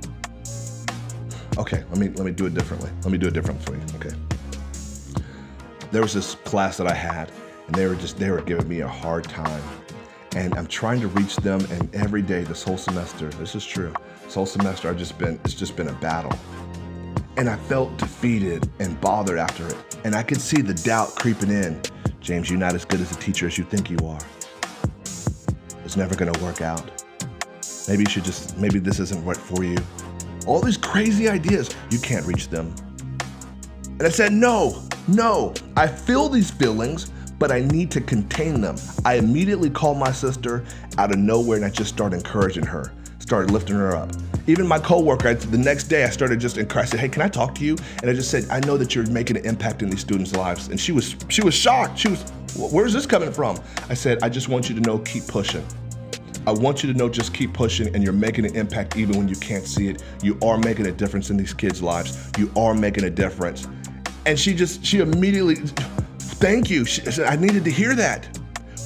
Okay, 1.58 1.82
let 1.90 1.98
me 1.98 2.10
let 2.10 2.24
me 2.24 2.30
do 2.30 2.46
it 2.46 2.54
differently. 2.54 2.90
Let 3.02 3.10
me 3.10 3.18
do 3.18 3.26
it 3.26 3.34
different 3.34 3.60
for 3.64 3.74
you. 3.74 3.82
Okay. 3.96 4.14
There 5.90 6.02
was 6.02 6.14
this 6.14 6.36
class 6.36 6.76
that 6.76 6.86
I 6.86 6.94
had 6.94 7.30
and 7.66 7.74
they 7.74 7.86
were 7.86 7.94
just 7.94 8.18
they 8.18 8.30
were 8.30 8.42
giving 8.42 8.68
me 8.68 8.80
a 8.80 8.88
hard 8.88 9.24
time. 9.24 9.62
And 10.36 10.52
i'm 10.54 10.66
trying 10.66 11.00
to 11.00 11.08
reach 11.08 11.36
them 11.36 11.60
and 11.70 11.94
every 11.94 12.22
day 12.22 12.42
this 12.42 12.62
whole 12.62 12.76
semester 12.76 13.28
this 13.28 13.54
is 13.54 13.64
true 13.64 13.94
this 14.24 14.34
whole 14.34 14.46
semester 14.46 14.88
i've 14.88 14.98
just 14.98 15.16
been 15.16 15.38
it's 15.44 15.54
just 15.54 15.76
been 15.76 15.88
a 15.88 15.92
battle. 15.94 16.36
And 17.36 17.48
i 17.48 17.56
felt 17.56 17.96
defeated 17.98 18.68
and 18.80 19.00
bothered 19.00 19.38
after 19.38 19.66
it. 19.66 19.98
And 20.04 20.14
i 20.14 20.22
could 20.22 20.40
see 20.40 20.60
the 20.60 20.74
doubt 20.74 21.14
creeping 21.16 21.50
in. 21.50 21.80
James 22.20 22.50
you're 22.50 22.58
not 22.58 22.74
as 22.74 22.84
good 22.84 23.00
as 23.00 23.12
a 23.12 23.20
teacher 23.20 23.46
as 23.46 23.58
you 23.58 23.64
think 23.64 23.90
you 23.90 23.98
are. 24.06 24.20
It's 25.84 25.96
never 25.96 26.14
going 26.14 26.32
to 26.32 26.42
work 26.42 26.62
out. 26.62 27.04
Maybe 27.86 28.04
you 28.04 28.10
should 28.10 28.24
just 28.24 28.56
maybe 28.58 28.78
this 28.78 28.98
isn't 28.98 29.24
right 29.24 29.36
for 29.36 29.62
you. 29.62 29.76
All 30.46 30.60
these 30.60 30.76
crazy 30.76 31.28
ideas 31.28 31.70
you 31.90 31.98
can't 31.98 32.26
reach 32.26 32.48
them. 32.48 32.74
And 33.84 34.02
i 34.02 34.08
said 34.08 34.32
no 34.32 34.82
no 35.06 35.52
i 35.76 35.86
feel 35.86 36.28
these 36.28 36.50
feelings 36.50 37.12
but 37.38 37.50
I 37.50 37.60
need 37.60 37.90
to 37.92 38.00
contain 38.00 38.60
them. 38.60 38.76
I 39.04 39.14
immediately 39.14 39.70
called 39.70 39.98
my 39.98 40.12
sister 40.12 40.64
out 40.98 41.10
of 41.12 41.18
nowhere 41.18 41.56
and 41.56 41.64
I 41.64 41.70
just 41.70 41.92
started 41.92 42.16
encouraging 42.16 42.66
her, 42.66 42.92
started 43.18 43.50
lifting 43.50 43.76
her 43.76 43.96
up. 43.96 44.10
Even 44.46 44.66
my 44.66 44.78
coworker, 44.78 45.28
I, 45.28 45.34
the 45.34 45.58
next 45.58 45.84
day 45.84 46.04
I 46.04 46.10
started 46.10 46.38
just 46.38 46.58
encouraging, 46.58 46.88
I 46.88 46.90
said, 46.90 47.00
hey, 47.00 47.08
can 47.08 47.22
I 47.22 47.28
talk 47.28 47.54
to 47.56 47.64
you? 47.64 47.76
And 48.02 48.10
I 48.10 48.12
just 48.12 48.30
said, 48.30 48.46
I 48.50 48.60
know 48.60 48.76
that 48.76 48.94
you're 48.94 49.06
making 49.10 49.38
an 49.38 49.46
impact 49.46 49.82
in 49.82 49.88
these 49.88 50.00
students' 50.00 50.34
lives. 50.34 50.68
And 50.68 50.78
she 50.78 50.92
was, 50.92 51.16
she 51.28 51.42
was 51.42 51.54
shocked. 51.54 51.98
She 51.98 52.08
was, 52.08 52.30
where's 52.56 52.92
this 52.92 53.06
coming 53.06 53.32
from? 53.32 53.58
I 53.88 53.94
said, 53.94 54.22
I 54.22 54.28
just 54.28 54.48
want 54.48 54.68
you 54.68 54.74
to 54.74 54.80
know, 54.82 54.98
keep 54.98 55.26
pushing. 55.26 55.64
I 56.46 56.52
want 56.52 56.84
you 56.84 56.92
to 56.92 56.98
know 56.98 57.08
just 57.08 57.32
keep 57.32 57.54
pushing 57.54 57.94
and 57.94 58.04
you're 58.04 58.12
making 58.12 58.44
an 58.44 58.54
impact 58.54 58.98
even 58.98 59.16
when 59.16 59.28
you 59.28 59.36
can't 59.36 59.66
see 59.66 59.88
it. 59.88 60.02
You 60.22 60.38
are 60.42 60.58
making 60.58 60.86
a 60.86 60.92
difference 60.92 61.30
in 61.30 61.38
these 61.38 61.54
kids' 61.54 61.82
lives. 61.82 62.30
You 62.36 62.52
are 62.54 62.74
making 62.74 63.04
a 63.04 63.10
difference. 63.10 63.66
And 64.26 64.38
she 64.38 64.52
just, 64.52 64.84
she 64.84 64.98
immediately, 64.98 65.56
Thank 66.44 66.68
you. 66.68 66.84
I 67.24 67.36
needed 67.36 67.64
to 67.64 67.70
hear 67.70 67.94
that. 67.94 68.26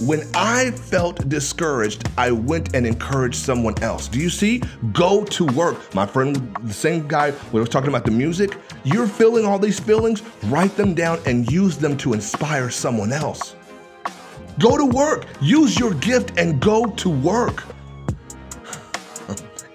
When 0.00 0.23
I 0.33 0.71
felt 0.71 1.29
discouraged, 1.29 2.09
I 2.17 2.31
went 2.31 2.77
and 2.77 2.87
encouraged 2.87 3.35
someone 3.35 3.77
else. 3.83 4.07
Do 4.07 4.21
you 4.21 4.31
see? 4.31 4.62
Go 4.93 5.25
to 5.25 5.45
work. 5.45 5.93
My 5.93 6.07
friend, 6.07 6.57
the 6.62 6.73
same 6.73 7.09
guy 7.09 7.33
we 7.50 7.59
were 7.59 7.67
talking 7.67 7.88
about 7.88 8.05
the 8.05 8.12
music, 8.12 8.57
you're 8.85 9.09
feeling 9.09 9.45
all 9.45 9.59
these 9.59 9.81
feelings, 9.81 10.23
write 10.45 10.77
them 10.77 10.95
down 10.95 11.19
and 11.27 11.50
use 11.50 11.77
them 11.77 11.97
to 11.97 12.12
inspire 12.12 12.71
someone 12.71 13.12
else. 13.12 13.57
Go 14.61 14.77
to 14.77 14.85
work. 14.85 15.27
Use 15.41 15.81
your 15.81 15.95
gift 15.95 16.38
and 16.38 16.61
go 16.61 16.87
to 16.87 17.11
work. 17.11 17.65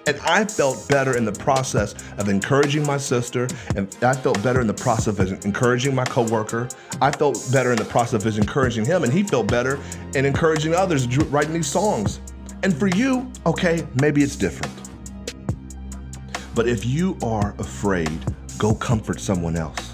And 0.06 0.18
I 0.20 0.44
felt 0.44 0.86
better 0.88 1.16
in 1.16 1.24
the 1.24 1.32
process 1.32 1.94
of 2.18 2.28
encouraging 2.28 2.86
my 2.86 2.98
sister, 2.98 3.48
and 3.74 3.88
I 4.02 4.12
felt 4.12 4.42
better 4.42 4.60
in 4.60 4.66
the 4.66 4.74
process 4.74 5.18
of 5.18 5.44
encouraging 5.44 5.94
my 5.94 6.04
coworker. 6.04 6.68
I 7.00 7.10
felt 7.10 7.48
better 7.50 7.72
in 7.72 7.78
the 7.78 7.86
process 7.86 8.24
of 8.26 8.38
encouraging 8.38 8.84
him, 8.84 9.04
and 9.04 9.12
he 9.12 9.22
felt 9.22 9.48
better 9.48 9.80
in 10.14 10.26
encouraging 10.26 10.74
others 10.74 11.06
writing 11.28 11.54
these 11.54 11.66
songs. 11.66 12.20
And 12.62 12.76
for 12.76 12.88
you, 12.88 13.30
okay, 13.46 13.86
maybe 14.00 14.22
it's 14.22 14.36
different. 14.36 14.72
But 16.54 16.68
if 16.68 16.84
you 16.84 17.16
are 17.22 17.54
afraid, 17.58 18.24
go 18.58 18.74
comfort 18.74 19.20
someone 19.20 19.56
else. 19.56 19.92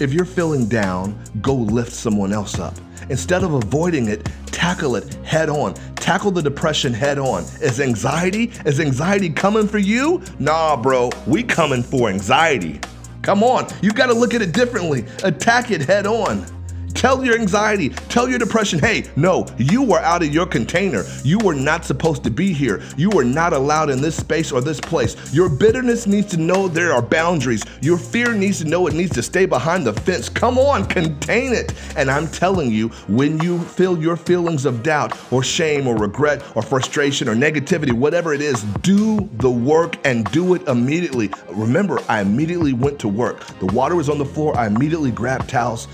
If 0.00 0.12
you're 0.12 0.24
feeling 0.24 0.68
down, 0.68 1.18
go 1.40 1.54
lift 1.54 1.92
someone 1.92 2.32
else 2.32 2.58
up. 2.58 2.74
Instead 3.08 3.42
of 3.42 3.54
avoiding 3.54 4.08
it, 4.08 4.28
tackle 4.46 4.96
it 4.96 5.14
head 5.24 5.48
on. 5.48 5.74
Tackle 6.08 6.30
the 6.30 6.40
depression 6.40 6.94
head 6.94 7.18
on. 7.18 7.44
Is 7.60 7.80
anxiety, 7.80 8.50
is 8.64 8.80
anxiety 8.80 9.28
coming 9.28 9.68
for 9.68 9.76
you? 9.76 10.22
Nah, 10.38 10.74
bro, 10.74 11.10
we 11.26 11.42
coming 11.42 11.82
for 11.82 12.08
anxiety. 12.08 12.80
Come 13.20 13.42
on, 13.42 13.66
you 13.82 13.92
gotta 13.92 14.14
look 14.14 14.32
at 14.32 14.40
it 14.40 14.52
differently. 14.52 15.04
Attack 15.22 15.70
it 15.70 15.82
head 15.82 16.06
on. 16.06 16.46
Tell 16.94 17.24
your 17.24 17.38
anxiety, 17.38 17.90
tell 18.08 18.28
your 18.28 18.38
depression, 18.38 18.78
hey, 18.78 19.04
no, 19.16 19.46
you 19.56 19.82
were 19.82 20.00
out 20.00 20.22
of 20.22 20.34
your 20.34 20.46
container. 20.46 21.04
You 21.22 21.38
were 21.38 21.54
not 21.54 21.84
supposed 21.84 22.24
to 22.24 22.30
be 22.30 22.52
here. 22.52 22.82
You 22.96 23.10
were 23.10 23.24
not 23.24 23.52
allowed 23.52 23.90
in 23.90 24.00
this 24.00 24.16
space 24.16 24.50
or 24.50 24.60
this 24.60 24.80
place. 24.80 25.16
Your 25.32 25.48
bitterness 25.48 26.06
needs 26.06 26.28
to 26.32 26.36
know 26.36 26.68
there 26.68 26.92
are 26.92 27.02
boundaries. 27.02 27.62
Your 27.80 27.98
fear 27.98 28.32
needs 28.32 28.58
to 28.58 28.64
know 28.64 28.86
it 28.86 28.94
needs 28.94 29.14
to 29.14 29.22
stay 29.22 29.46
behind 29.46 29.86
the 29.86 29.92
fence. 29.92 30.28
Come 30.28 30.58
on, 30.58 30.86
contain 30.86 31.52
it. 31.52 31.72
And 31.96 32.10
I'm 32.10 32.26
telling 32.28 32.70
you, 32.70 32.88
when 33.06 33.40
you 33.40 33.60
feel 33.60 33.98
your 33.98 34.16
feelings 34.16 34.64
of 34.64 34.82
doubt 34.82 35.16
or 35.32 35.42
shame 35.42 35.86
or 35.86 35.96
regret 35.96 36.42
or 36.56 36.62
frustration 36.62 37.28
or 37.28 37.34
negativity, 37.34 37.92
whatever 37.92 38.34
it 38.34 38.40
is, 38.40 38.62
do 38.82 39.28
the 39.34 39.50
work 39.50 39.96
and 40.04 40.24
do 40.32 40.54
it 40.54 40.66
immediately. 40.68 41.30
Remember, 41.50 42.00
I 42.08 42.20
immediately 42.20 42.72
went 42.72 42.98
to 43.00 43.08
work. 43.08 43.46
The 43.60 43.66
water 43.66 43.94
was 43.94 44.08
on 44.08 44.18
the 44.18 44.24
floor. 44.24 44.56
I 44.56 44.66
immediately 44.66 45.10
grabbed 45.10 45.48
towels 45.48 45.86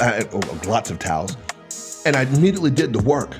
uh, 0.00 0.24
lots 0.66 0.90
of 0.90 0.98
towels, 0.98 1.36
and 2.06 2.16
I 2.16 2.22
immediately 2.22 2.70
did 2.70 2.92
the 2.92 3.02
work. 3.02 3.36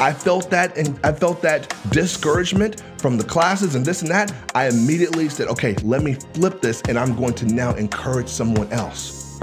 I 0.00 0.12
felt 0.12 0.48
that 0.50 0.78
and 0.78 0.98
I 1.04 1.12
felt 1.12 1.42
that 1.42 1.74
discouragement 1.90 2.82
from 2.98 3.16
the 3.16 3.24
classes 3.24 3.74
and 3.74 3.84
this 3.84 4.02
and 4.02 4.10
that. 4.10 4.32
I 4.54 4.68
immediately 4.68 5.28
said, 5.28 5.48
okay, 5.48 5.74
let 5.82 6.02
me 6.02 6.14
flip 6.34 6.60
this 6.60 6.82
and 6.88 6.96
I'm 6.96 7.16
going 7.16 7.34
to 7.34 7.46
now 7.46 7.74
encourage 7.74 8.28
someone 8.28 8.70
else. 8.72 9.40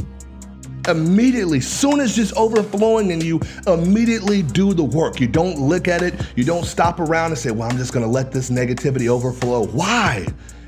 Immediately, 0.88 1.60
soon 1.60 2.00
as 2.00 2.18
it's 2.18 2.32
overflowing 2.38 3.12
and 3.12 3.22
you 3.22 3.42
immediately 3.68 4.44
do 4.44 4.74
the 4.74 4.84
work. 4.84 5.20
You 5.20 5.28
don't 5.28 5.60
look 5.60 5.90
at 5.90 6.02
it, 6.02 6.14
you 6.38 6.46
don't 6.46 6.66
stop 6.66 7.00
around 7.02 7.32
and 7.32 7.38
say, 7.38 7.52
well, 7.52 7.70
I'm 7.70 7.78
just 7.78 7.92
gonna 7.92 8.08
let 8.08 8.32
this 8.32 8.50
negativity 8.50 9.08
overflow. 9.08 9.66
Why? 9.66 10.26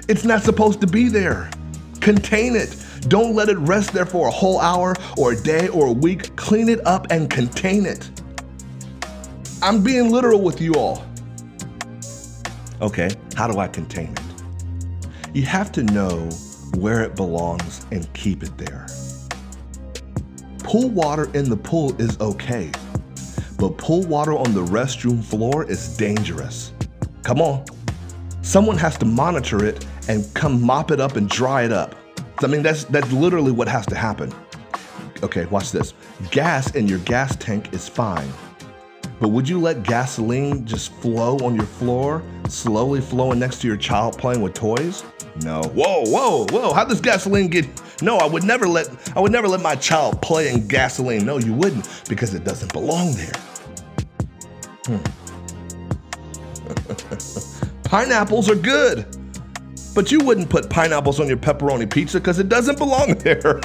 It's 0.10 0.26
not 0.26 0.44
supposed 0.44 0.82
to 0.82 0.88
be 0.88 1.08
there. 1.08 1.50
Contain 2.02 2.56
it. 2.56 2.76
Don't 3.02 3.36
let 3.36 3.50
it 3.50 3.58
rest 3.58 3.94
there 3.94 4.06
for 4.06 4.28
a 4.28 4.32
whole 4.32 4.60
hour 4.60 4.96
or 5.18 5.34
a 5.34 5.36
day 5.36 5.68
or 5.70 5.88
a 5.88 5.92
week. 5.92 6.36
Clean 6.36 6.70
it 6.70 6.86
up 6.86 7.08
and 7.10 7.30
contain 7.30 7.86
it. 7.86 8.10
I'm 9.62 9.84
being 9.84 10.12
literal 10.12 10.42
with 10.42 10.62
you 10.62 10.74
all. 10.74 11.06
Okay, 12.82 13.10
how 13.36 13.48
do 13.48 13.60
I 13.60 13.68
contain 13.68 14.12
it? 14.12 14.22
You 15.34 15.44
have 15.44 15.72
to 15.74 15.84
know 15.84 16.30
where 16.76 17.02
it 17.02 17.16
belongs 17.16 17.86
and 17.92 18.12
keep 18.14 18.44
it 18.44 18.56
there. 18.58 18.88
Pool 20.60 20.90
water 20.90 21.32
in 21.34 21.50
the 21.50 21.58
pool 21.58 22.00
is 22.00 22.20
okay, 22.20 22.72
but 23.58 23.78
pool 23.78 24.04
water 24.04 24.38
on 24.38 24.54
the 24.54 24.64
restroom 24.66 25.24
floor 25.24 25.64
is 25.64 25.98
dangerous. 25.98 26.74
Come 27.24 27.42
on. 27.42 27.66
Someone 28.42 28.78
has 28.78 28.98
to 29.00 29.06
monitor 29.06 29.66
it 29.66 29.86
and 30.08 30.26
come 30.34 30.62
mop 30.62 30.92
it 30.92 31.00
up 31.00 31.16
and 31.16 31.28
dry 31.30 31.64
it 31.64 31.72
up. 31.72 31.96
I 32.44 32.48
mean, 32.48 32.62
that's 32.62 32.84
that's 32.86 33.12
literally 33.12 33.52
what 33.52 33.68
has 33.68 33.86
to 33.88 33.96
happen. 33.96 34.34
Okay, 35.24 35.46
watch 35.46 35.72
this. 35.72 35.94
Gas 36.30 36.76
in 36.76 36.88
your 36.88 37.00
gas 37.00 37.36
tank 37.38 37.74
is 37.74 37.90
fine. 37.90 38.32
But 39.20 39.30
would 39.30 39.50
you 39.50 39.60
let 39.60 39.82
gasoline 39.82 40.64
just 40.66 40.94
flow 40.94 41.38
on 41.38 41.56
your 41.56 41.66
floor, 41.66 42.22
slowly 42.48 43.02
flowing 43.02 43.40
next 43.40 43.62
to 43.62 43.68
your 43.68 43.78
child 43.78 44.16
playing 44.18 44.42
with 44.42 44.54
toys? 44.54 45.04
No. 45.44 45.62
Whoa, 45.74 46.04
whoa, 46.06 46.46
whoa. 46.52 46.74
How 46.74 46.86
does 46.86 47.02
gasoline 47.02 47.48
get 47.48 47.66
No, 48.02 48.18
I 48.18 48.28
would 48.28 48.44
never 48.44 48.68
let 48.68 48.88
I 49.16 49.20
would 49.20 49.32
never 49.32 49.48
let 49.48 49.62
my 49.62 49.76
child 49.76 50.22
play 50.22 50.54
in 50.54 50.68
gasoline. 50.68 51.26
No, 51.26 51.40
you 51.40 51.54
wouldn't 51.54 51.88
because 52.08 52.36
it 52.36 52.44
doesn't 52.44 52.72
belong 52.74 53.14
there. 53.14 53.34
Hmm. 54.86 54.98
Pineapples 57.84 58.50
are 58.50 58.56
good. 58.56 59.17
But 59.98 60.12
you 60.12 60.20
wouldn't 60.20 60.48
put 60.48 60.70
pineapples 60.70 61.20
on 61.20 61.28
your 61.28 61.38
pepperoni 61.38 61.90
pizza 61.90 62.20
because 62.20 62.38
it 62.38 62.50
doesn't 62.50 62.78
belong 62.78 63.16
there. 63.18 63.56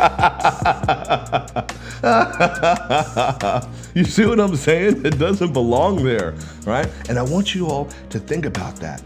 you 3.95 4.05
see 4.05 4.25
what 4.25 4.41
I'm 4.41 4.57
saying? 4.57 5.05
It 5.05 5.19
doesn't 5.19 5.53
belong 5.53 6.03
there, 6.03 6.35
right? 6.65 6.89
And 7.11 7.19
I 7.19 7.23
want 7.23 7.55
you 7.55 7.67
all 7.67 7.91
to 8.09 8.19
think 8.19 8.47
about 8.47 8.77
that. 8.77 9.03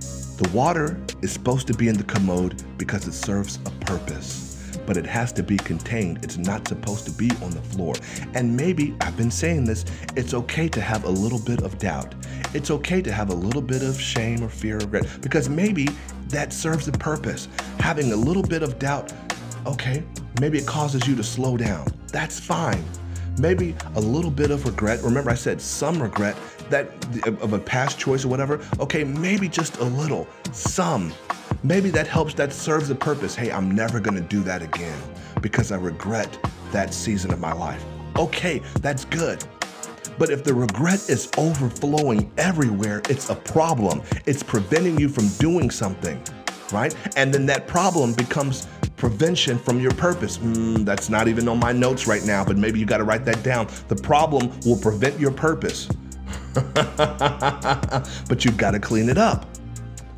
The 0.00 0.50
water 0.52 1.00
is 1.22 1.30
supposed 1.30 1.68
to 1.68 1.72
be 1.72 1.86
in 1.86 1.96
the 1.96 2.02
commode 2.02 2.60
because 2.78 3.06
it 3.06 3.12
serves 3.12 3.60
a 3.64 3.70
purpose 3.84 4.48
but 4.86 4.96
it 4.96 5.06
has 5.06 5.32
to 5.32 5.42
be 5.42 5.56
contained. 5.56 6.18
It's 6.24 6.36
not 6.36 6.66
supposed 6.66 7.04
to 7.04 7.12
be 7.12 7.30
on 7.42 7.50
the 7.50 7.60
floor. 7.60 7.94
And 8.34 8.56
maybe, 8.56 8.96
I've 9.02 9.16
been 9.16 9.30
saying 9.30 9.64
this, 9.64 9.84
it's 10.16 10.34
okay 10.34 10.68
to 10.68 10.80
have 10.80 11.04
a 11.04 11.08
little 11.08 11.38
bit 11.38 11.62
of 11.62 11.78
doubt. 11.78 12.12
It's 12.54 12.72
okay 12.72 13.00
to 13.02 13.12
have 13.12 13.30
a 13.30 13.34
little 13.34 13.62
bit 13.62 13.82
of 13.82 14.00
shame 14.00 14.42
or 14.42 14.48
fear 14.48 14.78
or 14.78 14.80
regret 14.80 15.06
because 15.20 15.48
maybe 15.48 15.86
that 16.30 16.52
serves 16.52 16.88
a 16.88 16.92
purpose. 16.92 17.48
Having 17.78 18.12
a 18.12 18.16
little 18.16 18.42
bit 18.42 18.62
of 18.62 18.78
doubt, 18.78 19.12
okay, 19.66 20.02
maybe 20.40 20.58
it 20.58 20.66
causes 20.66 21.06
you 21.06 21.14
to 21.16 21.22
slow 21.22 21.56
down. 21.56 21.86
That's 22.08 22.40
fine. 22.40 22.84
Maybe 23.38 23.74
a 23.94 24.00
little 24.00 24.30
bit 24.30 24.50
of 24.50 24.64
regret. 24.66 25.00
Remember, 25.02 25.30
I 25.30 25.34
said 25.34 25.60
some 25.60 26.02
regret 26.02 26.36
that 26.68 26.90
of 27.26 27.52
a 27.52 27.58
past 27.58 27.98
choice 27.98 28.24
or 28.24 28.28
whatever. 28.28 28.60
Okay, 28.78 29.04
maybe 29.04 29.48
just 29.48 29.78
a 29.78 29.84
little, 29.84 30.26
some. 30.52 31.12
Maybe 31.62 31.90
that 31.90 32.06
helps, 32.06 32.34
that 32.34 32.52
serves 32.52 32.90
a 32.90 32.94
purpose. 32.94 33.34
Hey, 33.34 33.50
I'm 33.50 33.70
never 33.70 34.00
gonna 34.00 34.20
do 34.20 34.42
that 34.44 34.62
again 34.62 34.98
because 35.40 35.72
I 35.72 35.76
regret 35.76 36.38
that 36.72 36.94
season 36.94 37.32
of 37.32 37.40
my 37.40 37.52
life. 37.52 37.84
Okay, 38.16 38.62
that's 38.80 39.04
good. 39.04 39.44
But 40.20 40.28
if 40.28 40.44
the 40.44 40.52
regret 40.52 41.08
is 41.08 41.30
overflowing 41.38 42.30
everywhere, 42.36 43.00
it's 43.08 43.30
a 43.30 43.34
problem. 43.34 44.02
It's 44.26 44.42
preventing 44.42 45.00
you 45.00 45.08
from 45.08 45.28
doing 45.38 45.70
something, 45.70 46.22
right? 46.70 46.94
And 47.16 47.32
then 47.32 47.46
that 47.46 47.66
problem 47.66 48.12
becomes 48.12 48.68
prevention 48.98 49.58
from 49.58 49.80
your 49.80 49.92
purpose. 49.92 50.36
Mm, 50.36 50.84
that's 50.84 51.08
not 51.08 51.26
even 51.26 51.48
on 51.48 51.58
my 51.58 51.72
notes 51.72 52.06
right 52.06 52.22
now, 52.22 52.44
but 52.44 52.58
maybe 52.58 52.78
you 52.78 52.84
got 52.84 52.98
to 52.98 53.04
write 53.04 53.24
that 53.24 53.42
down. 53.42 53.66
The 53.88 53.96
problem 53.96 54.52
will 54.66 54.76
prevent 54.76 55.18
your 55.18 55.30
purpose, 55.30 55.88
but 56.52 58.44
you've 58.44 58.58
got 58.58 58.72
to 58.72 58.78
clean 58.78 59.08
it 59.08 59.16
up. 59.16 59.46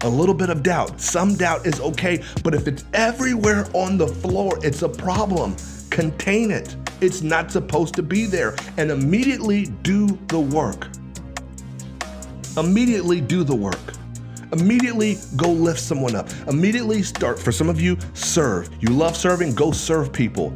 A 0.00 0.08
little 0.08 0.34
bit 0.34 0.50
of 0.50 0.64
doubt. 0.64 1.00
Some 1.00 1.36
doubt 1.36 1.64
is 1.64 1.80
okay, 1.80 2.24
but 2.42 2.56
if 2.56 2.66
it's 2.66 2.84
everywhere 2.92 3.68
on 3.72 3.98
the 3.98 4.08
floor, 4.08 4.58
it's 4.64 4.82
a 4.82 4.88
problem. 4.88 5.54
Contain 5.90 6.50
it. 6.50 6.74
It's 7.02 7.20
not 7.20 7.50
supposed 7.50 7.96
to 7.96 8.02
be 8.02 8.26
there. 8.26 8.54
And 8.76 8.92
immediately 8.92 9.66
do 9.82 10.06
the 10.28 10.38
work. 10.38 10.86
Immediately 12.56 13.20
do 13.20 13.42
the 13.42 13.56
work. 13.56 13.80
Immediately 14.52 15.18
go 15.34 15.50
lift 15.50 15.80
someone 15.80 16.14
up. 16.14 16.28
Immediately 16.46 17.02
start, 17.02 17.40
for 17.40 17.50
some 17.50 17.68
of 17.68 17.80
you, 17.80 17.98
serve. 18.14 18.70
You 18.80 18.90
love 18.90 19.16
serving, 19.16 19.56
go 19.56 19.72
serve 19.72 20.12
people. 20.12 20.54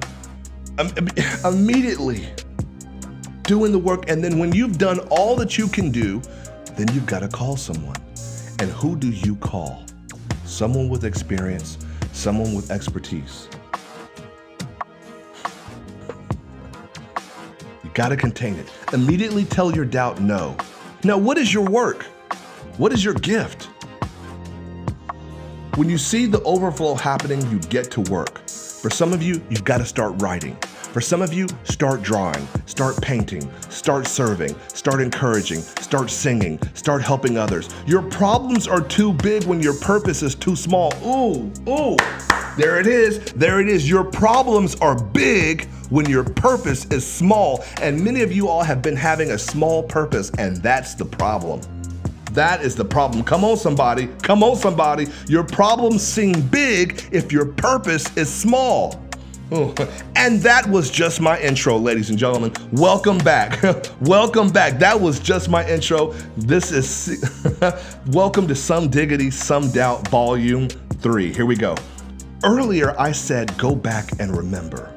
Um, 0.79 0.93
immediately 1.45 2.29
doing 3.43 3.73
the 3.73 3.79
work. 3.79 4.09
And 4.09 4.23
then 4.23 4.39
when 4.39 4.53
you've 4.53 4.79
done 4.79 5.01
all 5.11 5.35
that 5.37 5.59
you 5.59 5.67
can 5.67 5.91
do, 5.91 6.21
then 6.77 6.87
you've 6.95 7.07
got 7.07 7.21
to 7.21 7.29
call 7.29 7.57
someone. 7.57 7.97
And 8.61 8.71
who 8.71 8.95
do 8.95 9.11
you 9.11 9.35
call? 9.37 9.85
Someone 10.45 10.89
with 10.89 11.05
experience, 11.05 11.77
someone 12.13 12.55
with 12.55 12.71
expertise. 12.71 13.49
Got 17.97 18.11
to 18.11 18.17
contain 18.19 18.57
it. 18.57 18.71
Immediately 18.93 19.47
tell 19.47 19.75
your 19.75 19.87
doubt 19.87 20.21
no. 20.21 20.55
Now, 21.03 21.17
what 21.17 21.39
is 21.39 21.55
your 21.55 21.65
work? 21.65 22.03
What 22.77 22.93
is 22.93 23.03
your 23.03 23.15
gift? 23.15 23.71
When 25.77 25.89
you 25.89 25.97
see 25.97 26.27
the 26.27 26.43
overflow 26.43 26.95
happening, 26.95 27.41
you 27.51 27.59
get 27.59 27.91
to 27.93 28.03
work. 28.03 28.47
For 28.49 28.91
some 28.91 29.15
of 29.15 29.23
you, 29.23 29.43
you've 29.49 29.65
got 29.65 29.79
to 29.79 29.87
start 29.87 30.21
writing. 30.21 30.57
For 30.93 31.01
some 31.01 31.23
of 31.23 31.33
you, 31.33 31.47
start 31.65 32.03
drawing, 32.03 32.47
start 32.67 33.01
painting, 33.01 33.51
start 33.71 34.07
serving, 34.07 34.55
start 34.69 35.01
encouraging, 35.01 35.61
start 35.61 36.11
singing, 36.11 36.59
start 36.75 37.01
helping 37.01 37.39
others. 37.39 37.71
Your 37.87 38.03
problems 38.03 38.69
are 38.69 38.83
too 38.83 39.15
big 39.15 39.45
when 39.45 39.63
your 39.63 39.75
purpose 39.81 40.23
is 40.23 40.35
too 40.35 40.55
small. 40.55 40.93
Ooh, 41.03 41.51
ooh, 41.67 41.97
there 42.59 42.79
it 42.79 42.87
is. 42.87 43.21
There 43.33 43.59
it 43.61 43.71
is. 43.71 43.89
Your 43.89 44.05
problems 44.05 44.75
are 44.77 45.03
big 45.03 45.67
when 45.91 46.09
your 46.09 46.25
purpose 46.25 46.85
is 46.87 47.07
small. 47.07 47.65
And 47.81 48.03
many 48.03 48.23
of 48.23 48.33
you 48.33 48.49
all 48.49 48.63
have 48.63 48.83
been 48.83 48.97
having 48.97 49.33
a 49.33 49.39
small 49.39 49.83
purpose, 49.83 50.31
and 50.39 50.57
that's 50.59 50.95
the 50.95 51.05
problem. 51.05 51.61
That 52.33 52.61
is 52.61 52.75
the 52.77 52.85
problem. 52.85 53.25
Come 53.25 53.45
on, 53.45 53.57
somebody. 53.57 54.09
Come 54.23 54.43
on, 54.43 54.57
somebody. 54.57 55.07
Your 55.27 55.45
problems 55.45 56.03
seem 56.03 56.41
big 56.49 57.03
if 57.11 57.33
your 57.33 57.47
purpose 57.47 58.15
is 58.17 58.33
small. 58.33 59.03
And 60.17 60.41
that 60.43 60.67
was 60.67 60.91
just 60.91 61.21
my 61.21 61.39
intro, 61.41 61.77
ladies 61.77 62.11
and 62.11 62.19
gentlemen. 62.19 62.53
Welcome 62.73 63.19
back. 63.19 63.63
welcome 64.01 64.49
back. 64.51 64.79
That 64.81 65.01
was 65.01 65.21
just 65.21 65.49
my 65.49 65.65
intro. 65.69 66.13
This 66.37 66.73
is 66.73 67.25
welcome 68.09 68.49
to 68.49 68.55
Some 68.55 68.89
Diggity, 68.89 69.31
Some 69.31 69.71
Doubt, 69.71 70.09
Volume 70.09 70.69
3. 70.69 71.33
Here 71.33 71.47
we 71.47 71.55
go. 71.55 71.77
Earlier, 72.43 72.99
I 72.99 73.13
said 73.13 73.57
go 73.57 73.75
back 73.75 74.11
and 74.19 74.37
remember. 74.37 74.96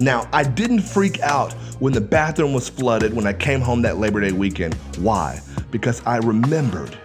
Now, 0.00 0.28
I 0.32 0.42
didn't 0.42 0.80
freak 0.80 1.20
out 1.20 1.52
when 1.78 1.92
the 1.92 2.00
bathroom 2.00 2.52
was 2.52 2.68
flooded 2.68 3.14
when 3.14 3.26
I 3.26 3.32
came 3.32 3.60
home 3.60 3.82
that 3.82 3.98
Labor 3.98 4.20
Day 4.20 4.32
weekend. 4.32 4.74
Why? 4.98 5.40
Because 5.70 6.02
I 6.04 6.18
remembered. 6.18 6.98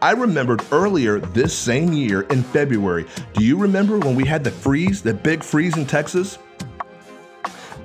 I 0.00 0.12
remembered 0.12 0.62
earlier 0.70 1.18
this 1.18 1.52
same 1.52 1.92
year 1.92 2.22
in 2.22 2.44
February. 2.44 3.06
Do 3.34 3.44
you 3.44 3.56
remember 3.56 3.98
when 3.98 4.14
we 4.14 4.24
had 4.24 4.44
the 4.44 4.50
freeze, 4.52 5.02
the 5.02 5.12
big 5.12 5.42
freeze 5.42 5.76
in 5.76 5.86
Texas? 5.86 6.38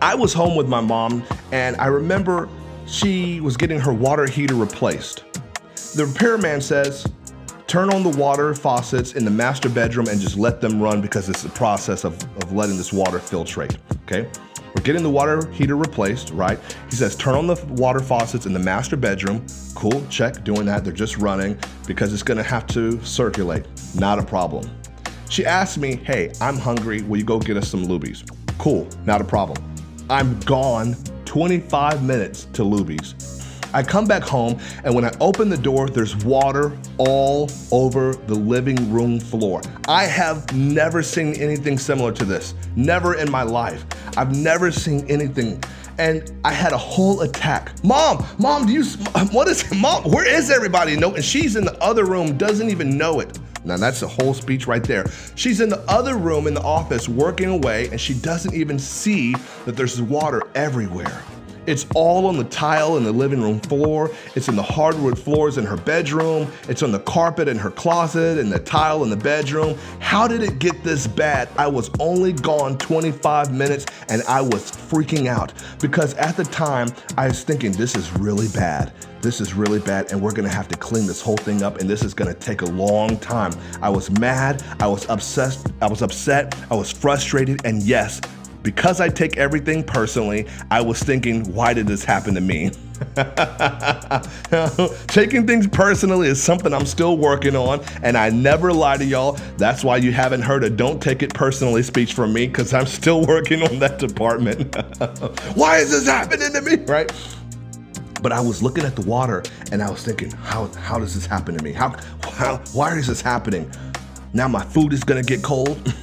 I 0.02 0.14
was 0.14 0.34
home 0.34 0.56
with 0.56 0.68
my 0.68 0.82
mom, 0.82 1.24
and 1.52 1.76
I 1.78 1.88
remember 1.88 2.50
she 2.86 3.42
was 3.42 3.58
getting 3.58 3.80
her 3.80 3.94
water 3.94 4.28
heater 4.28 4.54
replaced. 4.54 5.24
The 5.96 6.06
repairman 6.06 6.62
says, 6.62 7.08
turn 7.74 7.92
on 7.92 8.04
the 8.04 8.18
water 8.20 8.54
faucets 8.54 9.14
in 9.14 9.26
the 9.26 9.32
master 9.32 9.68
bedroom 9.68 10.08
and 10.08 10.22
just 10.22 10.38
let 10.38 10.62
them 10.62 10.80
run 10.80 11.02
because 11.02 11.28
it's 11.28 11.42
the 11.42 11.50
process 11.50 12.04
of, 12.04 12.14
of 12.44 12.54
letting 12.54 12.78
this 12.78 12.94
water 12.94 13.18
filtrate. 13.18 13.76
Okay. 14.04 14.30
We're 14.76 14.84
getting 14.84 15.02
the 15.02 15.10
water 15.10 15.50
heater 15.50 15.76
replaced, 15.76 16.30
right? 16.30 16.60
He 16.92 16.96
says, 16.96 17.16
turn 17.16 17.34
on 17.34 17.48
the 17.48 17.56
water 17.70 18.00
faucets 18.00 18.46
in 18.46 18.54
the 18.54 18.60
master 18.60 18.96
bedroom. 18.96 19.44
Cool, 19.74 20.06
check, 20.08 20.44
doing 20.44 20.66
that. 20.66 20.84
They're 20.84 20.94
just 20.94 21.18
running 21.18 21.58
because 21.88 22.14
it's 22.14 22.22
gonna 22.22 22.44
have 22.44 22.68
to 22.68 23.04
circulate. 23.04 23.66
Not 23.96 24.20
a 24.20 24.24
problem. 24.24 24.70
She 25.32 25.44
asked 25.44 25.80
me, 25.80 25.96
hey, 25.96 26.32
I'm 26.40 26.60
hungry. 26.60 27.02
Will 27.02 27.18
you 27.18 27.26
go 27.26 27.40
get 27.40 27.58
us 27.58 27.70
some 27.70 27.88
Luby's? 27.88 28.24
Cool, 28.60 28.88
not 29.08 29.20
a 29.20 29.24
problem. 29.24 29.58
I'm 30.12 30.40
gone 30.42 30.94
25 31.26 32.04
minutes 32.04 32.46
to 32.54 32.62
Luby's. 32.62 33.43
I 33.74 33.82
come 33.82 34.06
back 34.06 34.22
home, 34.22 34.60
and 34.84 34.94
when 34.94 35.04
I 35.04 35.12
open 35.20 35.50
the 35.50 35.58
door, 35.58 35.90
there's 35.90 36.16
water 36.18 36.78
all 37.00 37.50
over 37.72 38.14
the 38.14 38.36
living 38.36 38.92
room 38.92 39.20
floor. 39.20 39.62
I 39.88 40.04
have 40.04 40.54
never 40.56 41.02
seen 41.02 41.36
anything 41.36 41.80
similar 41.80 42.12
to 42.12 42.26
this. 42.26 42.54
Never 42.76 43.16
in 43.16 43.32
my 43.32 43.42
life. 43.42 43.86
I've 44.16 44.36
never 44.36 44.72
seen 44.72 45.06
anything. 45.10 45.64
And 45.98 46.32
I 46.44 46.52
had 46.52 46.72
a 46.72 46.78
whole 46.78 47.22
attack. 47.22 47.72
Mom, 47.84 48.26
mom, 48.40 48.66
do 48.68 48.74
you, 48.74 48.84
what 49.32 49.48
is, 49.48 49.64
mom, 49.74 50.04
where 50.04 50.28
is 50.28 50.52
everybody? 50.52 50.96
No, 50.96 51.16
and 51.16 51.24
she's 51.24 51.56
in 51.56 51.66
the 51.66 51.78
other 51.84 52.06
room, 52.06 52.38
doesn't 52.38 52.70
even 52.70 52.98
know 52.98 53.20
it. 53.20 53.40
Now 53.66 53.78
that's 53.78 54.02
a 54.02 54.08
whole 54.08 54.34
speech 54.34 54.68
right 54.68 54.84
there. 54.84 55.06
She's 55.36 55.62
in 55.62 55.70
the 55.70 55.80
other 55.90 56.18
room 56.18 56.48
in 56.48 56.54
the 56.54 56.64
office 56.64 57.08
working 57.08 57.50
away 57.50 57.88
and 57.90 58.00
she 58.00 58.14
doesn't 58.14 58.54
even 58.54 58.78
see 58.78 59.34
that 59.66 59.78
there's 59.78 60.02
water 60.02 60.44
everywhere. 60.54 61.24
It's 61.66 61.86
all 61.96 62.26
on 62.26 62.38
the 62.38 62.44
tile 62.46 62.98
in 62.98 63.04
the 63.04 63.12
living 63.12 63.42
room 63.42 63.60
floor. 63.62 64.12
It's 64.36 64.50
in 64.50 64.56
the 64.56 64.64
hardwood 64.64 65.18
floors 65.18 65.58
in 65.58 65.66
her 65.66 65.78
bedroom. 65.78 66.52
It's 66.68 66.84
on 66.84 66.92
the 66.92 67.00
carpet 67.00 67.48
in 67.48 67.58
her 67.58 67.72
closet 67.72 68.38
and 68.38 68.52
the 68.52 68.60
tile 68.60 69.04
in 69.04 69.10
the 69.10 69.18
bedroom. 69.18 69.78
How 70.00 70.28
did 70.28 70.44
it 70.44 70.60
get 70.60 70.84
this 70.84 71.08
bad? 71.08 71.48
I 71.58 71.68
was 71.68 71.90
only 72.00 72.34
gone 72.34 72.78
25 72.78 73.54
minutes 73.54 73.86
and 74.10 74.24
I 74.28 74.42
was 74.42 74.72
freaking 74.72 75.28
out 75.28 75.54
because 75.80 76.14
at 76.16 76.36
the 76.36 76.44
time 76.44 76.90
I 77.18 77.28
was 77.28 77.44
thinking, 77.44 77.72
this 77.72 77.96
is 77.96 78.12
really 78.14 78.48
bad. 78.50 78.92
This 79.22 79.40
is 79.40 79.54
really 79.54 79.80
bad 79.80 80.12
and 80.12 80.22
we're 80.22 80.34
gonna 80.34 80.50
have 80.50 80.68
to 80.68 80.78
clean 80.78 81.08
this 81.08 81.22
whole 81.22 81.38
thing 81.38 81.64
up 81.64 81.80
and 81.80 81.90
this 81.90 82.04
is 82.04 82.14
gonna 82.14 82.34
take 82.34 82.62
a 82.62 82.66
long 82.66 83.18
time. 83.20 83.54
I 83.82 83.90
was 83.90 84.12
mad, 84.20 84.62
I 84.82 84.88
was 84.88 85.08
obsessed, 85.10 85.68
I 85.82 85.88
was 85.88 86.02
upset, 86.02 86.54
I 86.70 86.76
was 86.76 86.92
frustrated, 86.92 87.66
and 87.66 87.82
yes, 87.82 88.20
because 88.64 89.02
I 89.02 89.10
take 89.10 89.38
everything 89.38 89.84
personally, 89.84 90.48
I 90.72 90.82
was 90.82 91.04
thinking, 91.04 91.54
why 91.54 91.74
did 91.74 91.86
this 91.86 92.04
happen 92.04 92.34
to 92.36 92.42
me? 92.42 92.72
Taking 95.08 95.46
things 95.46 95.68
personally 95.68 96.30
is 96.30 96.42
something 96.42 96.74
I'm 96.74 96.86
still 96.86 97.18
working 97.18 97.56
on, 97.56 97.84
and 98.02 98.18
I 98.18 98.30
never 98.30 98.72
lie 98.72 98.98
to 98.98 99.06
y'all. 99.06 99.34
That's 99.58 99.84
why 99.84 99.98
you 99.98 100.14
haven't 100.14 100.42
heard 100.42 100.64
a 100.64 100.70
don't 100.70 101.02
take 101.02 101.22
it 101.22 101.34
personally 101.34 101.84
speech 101.84 102.14
from 102.14 102.34
me, 102.34 102.48
because 102.48 102.74
I'm 102.74 102.86
still 102.86 103.26
working 103.28 103.62
on 103.64 103.80
that 103.80 104.00
department. 104.00 104.76
why 105.56 105.78
is 105.78 105.92
this 105.92 106.08
happening 106.08 106.54
to 106.54 106.62
me? 106.62 106.78
Right? 106.86 107.12
But 108.22 108.32
I 108.32 108.40
was 108.40 108.64
looking 108.64 108.86
at 108.86 108.96
the 108.96 109.02
water 109.02 109.44
and 109.74 109.84
I 109.84 109.90
was 109.90 110.02
thinking, 110.02 110.32
how, 110.32 110.68
how 110.68 110.98
does 110.98 111.14
this 111.14 111.26
happen 111.26 111.58
to 111.58 111.64
me? 111.64 111.74
How, 111.74 111.98
how, 112.24 112.58
why 112.72 112.96
is 112.96 113.08
this 113.08 113.20
happening? 113.20 113.70
Now 114.32 114.48
my 114.48 114.64
food 114.64 114.94
is 114.94 115.04
gonna 115.04 115.24
get 115.24 115.44
cold. 115.44 115.94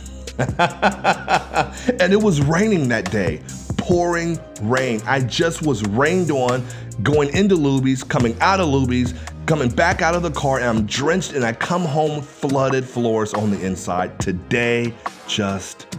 and 2.00 2.12
it 2.12 2.20
was 2.20 2.40
raining 2.40 2.88
that 2.88 3.10
day, 3.10 3.42
pouring 3.76 4.38
rain. 4.62 5.00
I 5.06 5.20
just 5.20 5.62
was 5.62 5.82
rained 5.88 6.30
on 6.30 6.64
going 7.02 7.34
into 7.34 7.56
Luby's, 7.56 8.02
coming 8.02 8.36
out 8.40 8.60
of 8.60 8.66
Luby's, 8.68 9.14
coming 9.46 9.68
back 9.68 10.00
out 10.00 10.14
of 10.14 10.22
the 10.22 10.30
car, 10.30 10.58
and 10.58 10.66
I'm 10.66 10.86
drenched 10.86 11.32
and 11.32 11.44
I 11.44 11.52
come 11.52 11.84
home 11.84 12.22
flooded 12.22 12.84
floors 12.84 13.34
on 13.34 13.50
the 13.50 13.60
inside. 13.64 14.18
Today 14.18 14.94
just 15.26 15.98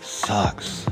sucks. 0.00 0.86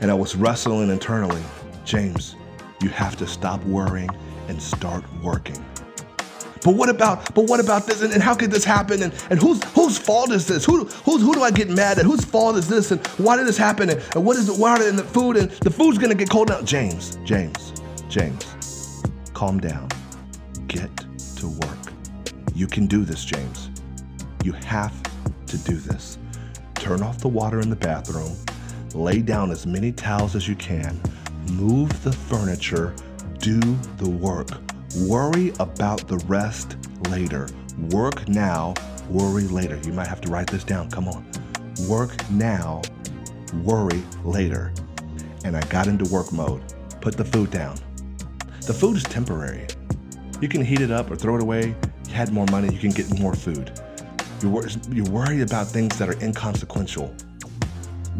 And 0.00 0.10
I 0.10 0.14
was 0.14 0.36
wrestling 0.36 0.90
internally. 0.90 1.42
James, 1.84 2.36
you 2.80 2.88
have 2.90 3.16
to 3.16 3.26
stop 3.26 3.62
worrying 3.64 4.10
and 4.48 4.62
start 4.62 5.04
working. 5.22 5.64
But 6.62 6.74
what 6.74 6.88
about, 6.88 7.34
but 7.34 7.46
what 7.46 7.60
about 7.60 7.86
this? 7.86 8.02
And, 8.02 8.12
and 8.12 8.22
how 8.22 8.34
could 8.34 8.50
this 8.50 8.64
happen? 8.64 9.02
And, 9.02 9.14
and 9.30 9.40
whose 9.40 9.62
whose 9.72 9.96
fault 9.96 10.30
is 10.30 10.46
this? 10.46 10.64
Who, 10.64 10.84
who, 10.84 11.18
who 11.18 11.34
do 11.34 11.42
I 11.42 11.50
get 11.50 11.70
mad 11.70 11.98
at? 11.98 12.04
Whose 12.04 12.24
fault 12.24 12.56
is 12.56 12.68
this? 12.68 12.90
And 12.90 13.04
why 13.16 13.36
did 13.36 13.46
this 13.46 13.56
happen? 13.56 13.88
And, 13.88 14.02
and 14.14 14.24
what 14.24 14.36
is 14.36 14.46
the 14.46 14.54
water 14.54 14.86
and 14.86 14.98
the 14.98 15.04
food? 15.04 15.36
And 15.36 15.50
the 15.50 15.70
food's 15.70 15.98
gonna 15.98 16.14
get 16.14 16.28
cold 16.28 16.48
now. 16.48 16.60
James, 16.62 17.18
James, 17.24 17.72
James, 18.08 19.02
calm 19.32 19.58
down. 19.58 19.88
Get 20.66 20.90
to 21.36 21.48
work. 21.48 21.78
You 22.54 22.66
can 22.66 22.86
do 22.86 23.04
this, 23.04 23.24
James. 23.24 23.70
You 24.44 24.52
have 24.52 24.94
to 25.46 25.58
do 25.58 25.76
this. 25.76 26.18
Turn 26.74 27.02
off 27.02 27.18
the 27.18 27.28
water 27.28 27.60
in 27.60 27.70
the 27.70 27.76
bathroom, 27.76 28.36
lay 28.94 29.20
down 29.20 29.50
as 29.50 29.66
many 29.66 29.92
towels 29.92 30.36
as 30.36 30.46
you 30.48 30.56
can, 30.56 31.00
move 31.52 32.02
the 32.04 32.12
furniture, 32.12 32.94
do 33.38 33.60
the 33.96 34.08
work. 34.08 34.48
Worry 34.96 35.52
about 35.60 36.08
the 36.08 36.18
rest 36.26 36.76
later. 37.10 37.48
Work 37.90 38.28
now, 38.28 38.74
worry 39.08 39.44
later. 39.44 39.78
You 39.84 39.92
might 39.92 40.08
have 40.08 40.20
to 40.22 40.30
write 40.30 40.48
this 40.48 40.64
down. 40.64 40.90
Come 40.90 41.06
on. 41.06 41.24
Work 41.88 42.28
now, 42.28 42.82
worry 43.62 44.02
later. 44.24 44.72
And 45.44 45.56
I 45.56 45.60
got 45.68 45.86
into 45.86 46.04
work 46.12 46.32
mode. 46.32 46.62
Put 47.00 47.16
the 47.16 47.24
food 47.24 47.52
down. 47.52 47.76
The 48.66 48.74
food 48.74 48.96
is 48.96 49.04
temporary. 49.04 49.68
You 50.40 50.48
can 50.48 50.64
heat 50.64 50.80
it 50.80 50.90
up 50.90 51.08
or 51.08 51.14
throw 51.14 51.36
it 51.36 51.42
away. 51.42 51.74
You 52.08 52.12
had 52.12 52.32
more 52.32 52.46
money, 52.50 52.74
you 52.74 52.80
can 52.80 52.90
get 52.90 53.16
more 53.20 53.34
food. 53.34 53.80
You're, 54.42 54.50
wor- 54.50 54.68
you're 54.90 55.08
worried 55.10 55.42
about 55.42 55.68
things 55.68 55.98
that 55.98 56.08
are 56.08 56.18
inconsequential. 56.20 57.14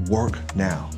Work 0.08 0.54
now. 0.54 0.90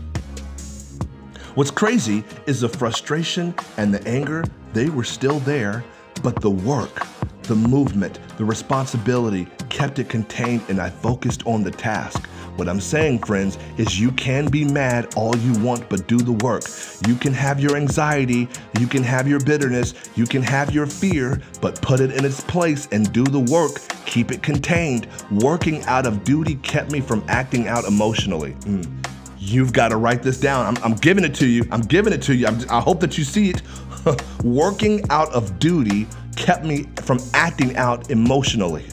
What's 1.54 1.70
crazy 1.70 2.24
is 2.46 2.62
the 2.62 2.68
frustration 2.70 3.54
and 3.76 3.92
the 3.92 4.02
anger, 4.08 4.42
they 4.72 4.88
were 4.88 5.04
still 5.04 5.38
there, 5.40 5.84
but 6.22 6.40
the 6.40 6.48
work, 6.48 7.06
the 7.42 7.54
movement, 7.54 8.18
the 8.38 8.44
responsibility 8.46 9.46
kept 9.68 9.98
it 9.98 10.08
contained 10.08 10.62
and 10.70 10.80
I 10.80 10.88
focused 10.88 11.46
on 11.46 11.62
the 11.62 11.70
task. 11.70 12.26
What 12.56 12.70
I'm 12.70 12.80
saying, 12.80 13.18
friends, 13.18 13.58
is 13.76 14.00
you 14.00 14.12
can 14.12 14.48
be 14.48 14.64
mad 14.64 15.14
all 15.14 15.36
you 15.36 15.52
want, 15.60 15.90
but 15.90 16.06
do 16.06 16.16
the 16.16 16.32
work. 16.32 16.62
You 17.06 17.16
can 17.16 17.34
have 17.34 17.60
your 17.60 17.76
anxiety, 17.76 18.48
you 18.80 18.86
can 18.86 19.02
have 19.02 19.28
your 19.28 19.40
bitterness, 19.40 19.92
you 20.14 20.24
can 20.24 20.42
have 20.42 20.74
your 20.74 20.86
fear, 20.86 21.42
but 21.60 21.82
put 21.82 22.00
it 22.00 22.12
in 22.12 22.24
its 22.24 22.40
place 22.40 22.88
and 22.92 23.12
do 23.12 23.24
the 23.24 23.40
work. 23.40 23.72
Keep 24.06 24.30
it 24.30 24.42
contained. 24.42 25.06
Working 25.30 25.82
out 25.84 26.06
of 26.06 26.24
duty 26.24 26.54
kept 26.56 26.90
me 26.90 27.02
from 27.02 27.22
acting 27.28 27.68
out 27.68 27.84
emotionally. 27.84 28.52
Mm. 28.60 29.12
You've 29.44 29.72
got 29.72 29.88
to 29.88 29.96
write 29.96 30.22
this 30.22 30.38
down. 30.38 30.66
I'm, 30.66 30.85
I'm, 30.85 30.94
giving 30.94 31.24
it 31.24 31.35
to 31.35 31.46
you. 31.48 31.66
I'm 31.72 31.81
giving 31.81 32.12
it 32.12 32.22
to 32.22 32.35
you. 32.35 32.46
I'm, 32.46 32.61
I 32.70 32.81
hope 32.81 33.00
that 33.00 33.18
you 33.18 33.24
see 33.24 33.50
it. 33.50 33.61
Working 34.44 35.02
out 35.11 35.33
of 35.33 35.59
duty 35.59 36.07
kept 36.37 36.64
me 36.64 36.87
from 37.02 37.18
acting 37.35 37.76
out 37.76 38.12
emotionally. 38.12 38.87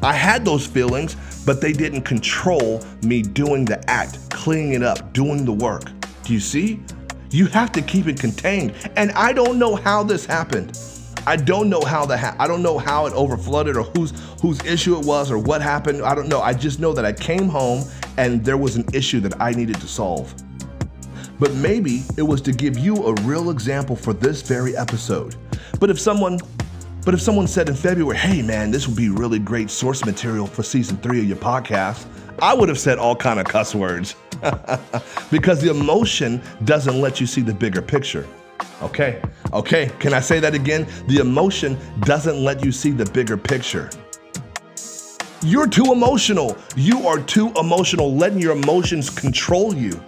I 0.00 0.12
had 0.12 0.44
those 0.44 0.64
feelings, 0.64 1.16
but 1.44 1.60
they 1.60 1.72
didn't 1.72 2.02
control 2.02 2.80
me 3.02 3.20
doing 3.20 3.64
the 3.64 3.82
act, 3.90 4.30
cleaning 4.30 4.74
it 4.74 4.84
up, 4.84 5.12
doing 5.12 5.44
the 5.44 5.52
work. 5.52 5.90
Do 6.22 6.32
you 6.32 6.40
see? 6.40 6.80
You 7.30 7.46
have 7.46 7.72
to 7.72 7.82
keep 7.82 8.06
it 8.06 8.20
contained. 8.20 8.74
And 8.94 9.10
I 9.12 9.32
don't 9.32 9.58
know 9.58 9.74
how 9.74 10.04
this 10.04 10.24
happened. 10.24 10.78
I 11.26 11.34
don't 11.34 11.68
know 11.68 11.80
how 11.80 12.06
that 12.06 12.18
ha- 12.18 12.36
I 12.38 12.46
don't 12.46 12.62
know 12.62 12.78
how 12.78 13.06
it 13.06 13.12
overflooded 13.12 13.74
or 13.74 13.82
whose 13.98 14.12
whose 14.40 14.64
issue 14.64 14.96
it 14.96 15.04
was 15.04 15.32
or 15.32 15.38
what 15.38 15.60
happened. 15.60 16.02
I 16.02 16.14
don't 16.14 16.28
know. 16.28 16.40
I 16.40 16.54
just 16.54 16.78
know 16.78 16.92
that 16.92 17.04
I 17.04 17.12
came 17.12 17.48
home 17.48 17.82
and 18.16 18.44
there 18.44 18.56
was 18.56 18.76
an 18.76 18.84
issue 18.92 19.20
that 19.20 19.40
I 19.40 19.52
needed 19.52 19.80
to 19.80 19.88
solve. 19.88 20.34
But 21.38 21.52
maybe 21.54 22.02
it 22.16 22.22
was 22.22 22.40
to 22.42 22.52
give 22.52 22.78
you 22.78 22.96
a 23.06 23.14
real 23.22 23.50
example 23.50 23.94
for 23.94 24.12
this 24.12 24.42
very 24.42 24.76
episode. 24.76 25.36
But 25.78 25.90
if 25.90 26.00
someone 26.00 26.38
But 27.04 27.14
if 27.14 27.20
someone 27.20 27.46
said 27.46 27.68
in 27.68 27.76
February, 27.76 28.16
hey 28.16 28.42
man, 28.42 28.70
this 28.70 28.88
would 28.88 28.96
be 28.96 29.10
really 29.10 29.38
great 29.38 29.70
source 29.70 30.04
material 30.04 30.46
for 30.46 30.62
season 30.62 30.96
three 30.96 31.20
of 31.20 31.26
your 31.26 31.36
podcast, 31.36 32.06
I 32.40 32.52
would 32.52 32.68
have 32.68 32.78
said 32.80 32.98
all 32.98 33.14
kind 33.14 33.38
of 33.38 33.46
cuss 33.46 33.74
words. 33.74 34.16
because 35.30 35.62
the 35.62 35.70
emotion 35.70 36.42
doesn't 36.64 37.00
let 37.00 37.20
you 37.20 37.26
see 37.26 37.42
the 37.42 37.54
bigger 37.54 37.80
picture. 37.80 38.26
Okay, 38.82 39.22
okay, 39.52 39.90
can 39.98 40.12
I 40.12 40.20
say 40.20 40.40
that 40.40 40.54
again? 40.54 40.86
The 41.08 41.18
emotion 41.18 41.78
doesn't 42.00 42.42
let 42.42 42.64
you 42.64 42.72
see 42.72 42.90
the 42.90 43.06
bigger 43.06 43.36
picture. 43.36 43.88
You're 45.42 45.68
too 45.68 45.92
emotional. 45.92 46.56
You 46.76 47.06
are 47.06 47.18
too 47.18 47.52
emotional, 47.58 48.14
letting 48.14 48.38
your 48.38 48.52
emotions 48.52 49.10
control 49.10 49.74
you. 49.74 50.00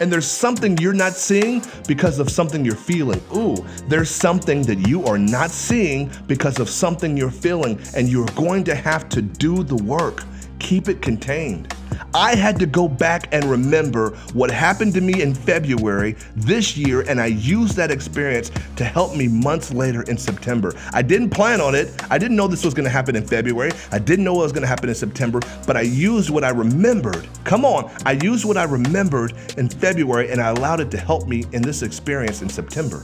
And 0.00 0.10
there's 0.10 0.26
something 0.26 0.78
you're 0.78 0.94
not 0.94 1.12
seeing 1.12 1.62
because 1.86 2.18
of 2.18 2.30
something 2.30 2.64
you're 2.64 2.74
feeling. 2.74 3.20
Ooh, 3.36 3.54
there's 3.86 4.10
something 4.10 4.62
that 4.62 4.88
you 4.88 5.04
are 5.04 5.18
not 5.18 5.50
seeing 5.50 6.10
because 6.26 6.58
of 6.58 6.70
something 6.70 7.16
you're 7.16 7.30
feeling, 7.30 7.78
and 7.94 8.08
you're 8.08 8.26
going 8.34 8.64
to 8.64 8.74
have 8.74 9.08
to 9.10 9.20
do 9.20 9.62
the 9.62 9.76
work. 9.76 10.24
Keep 10.62 10.88
it 10.88 11.02
contained. 11.02 11.74
I 12.14 12.36
had 12.36 12.56
to 12.60 12.66
go 12.66 12.86
back 12.86 13.28
and 13.32 13.44
remember 13.44 14.10
what 14.32 14.48
happened 14.48 14.94
to 14.94 15.00
me 15.00 15.20
in 15.20 15.34
February 15.34 16.14
this 16.36 16.76
year, 16.76 17.00
and 17.02 17.20
I 17.20 17.26
used 17.26 17.74
that 17.76 17.90
experience 17.90 18.52
to 18.76 18.84
help 18.84 19.16
me 19.16 19.26
months 19.26 19.72
later 19.72 20.02
in 20.02 20.16
September. 20.16 20.72
I 20.92 21.02
didn't 21.02 21.30
plan 21.30 21.60
on 21.60 21.74
it. 21.74 21.90
I 22.10 22.16
didn't 22.16 22.36
know 22.36 22.46
this 22.46 22.64
was 22.64 22.74
gonna 22.74 22.88
happen 22.88 23.16
in 23.16 23.26
February. 23.26 23.72
I 23.90 23.98
didn't 23.98 24.24
know 24.24 24.34
it 24.36 24.44
was 24.44 24.52
gonna 24.52 24.68
happen 24.68 24.88
in 24.88 24.94
September, 24.94 25.40
but 25.66 25.76
I 25.76 25.82
used 25.82 26.30
what 26.30 26.44
I 26.44 26.50
remembered. 26.50 27.26
Come 27.42 27.64
on, 27.64 27.90
I 28.06 28.12
used 28.12 28.44
what 28.44 28.56
I 28.56 28.64
remembered 28.64 29.34
in 29.58 29.68
February 29.68 30.30
and 30.30 30.40
I 30.40 30.50
allowed 30.50 30.78
it 30.78 30.92
to 30.92 30.96
help 30.96 31.26
me 31.26 31.44
in 31.52 31.60
this 31.60 31.82
experience 31.82 32.40
in 32.40 32.48
September. 32.48 33.02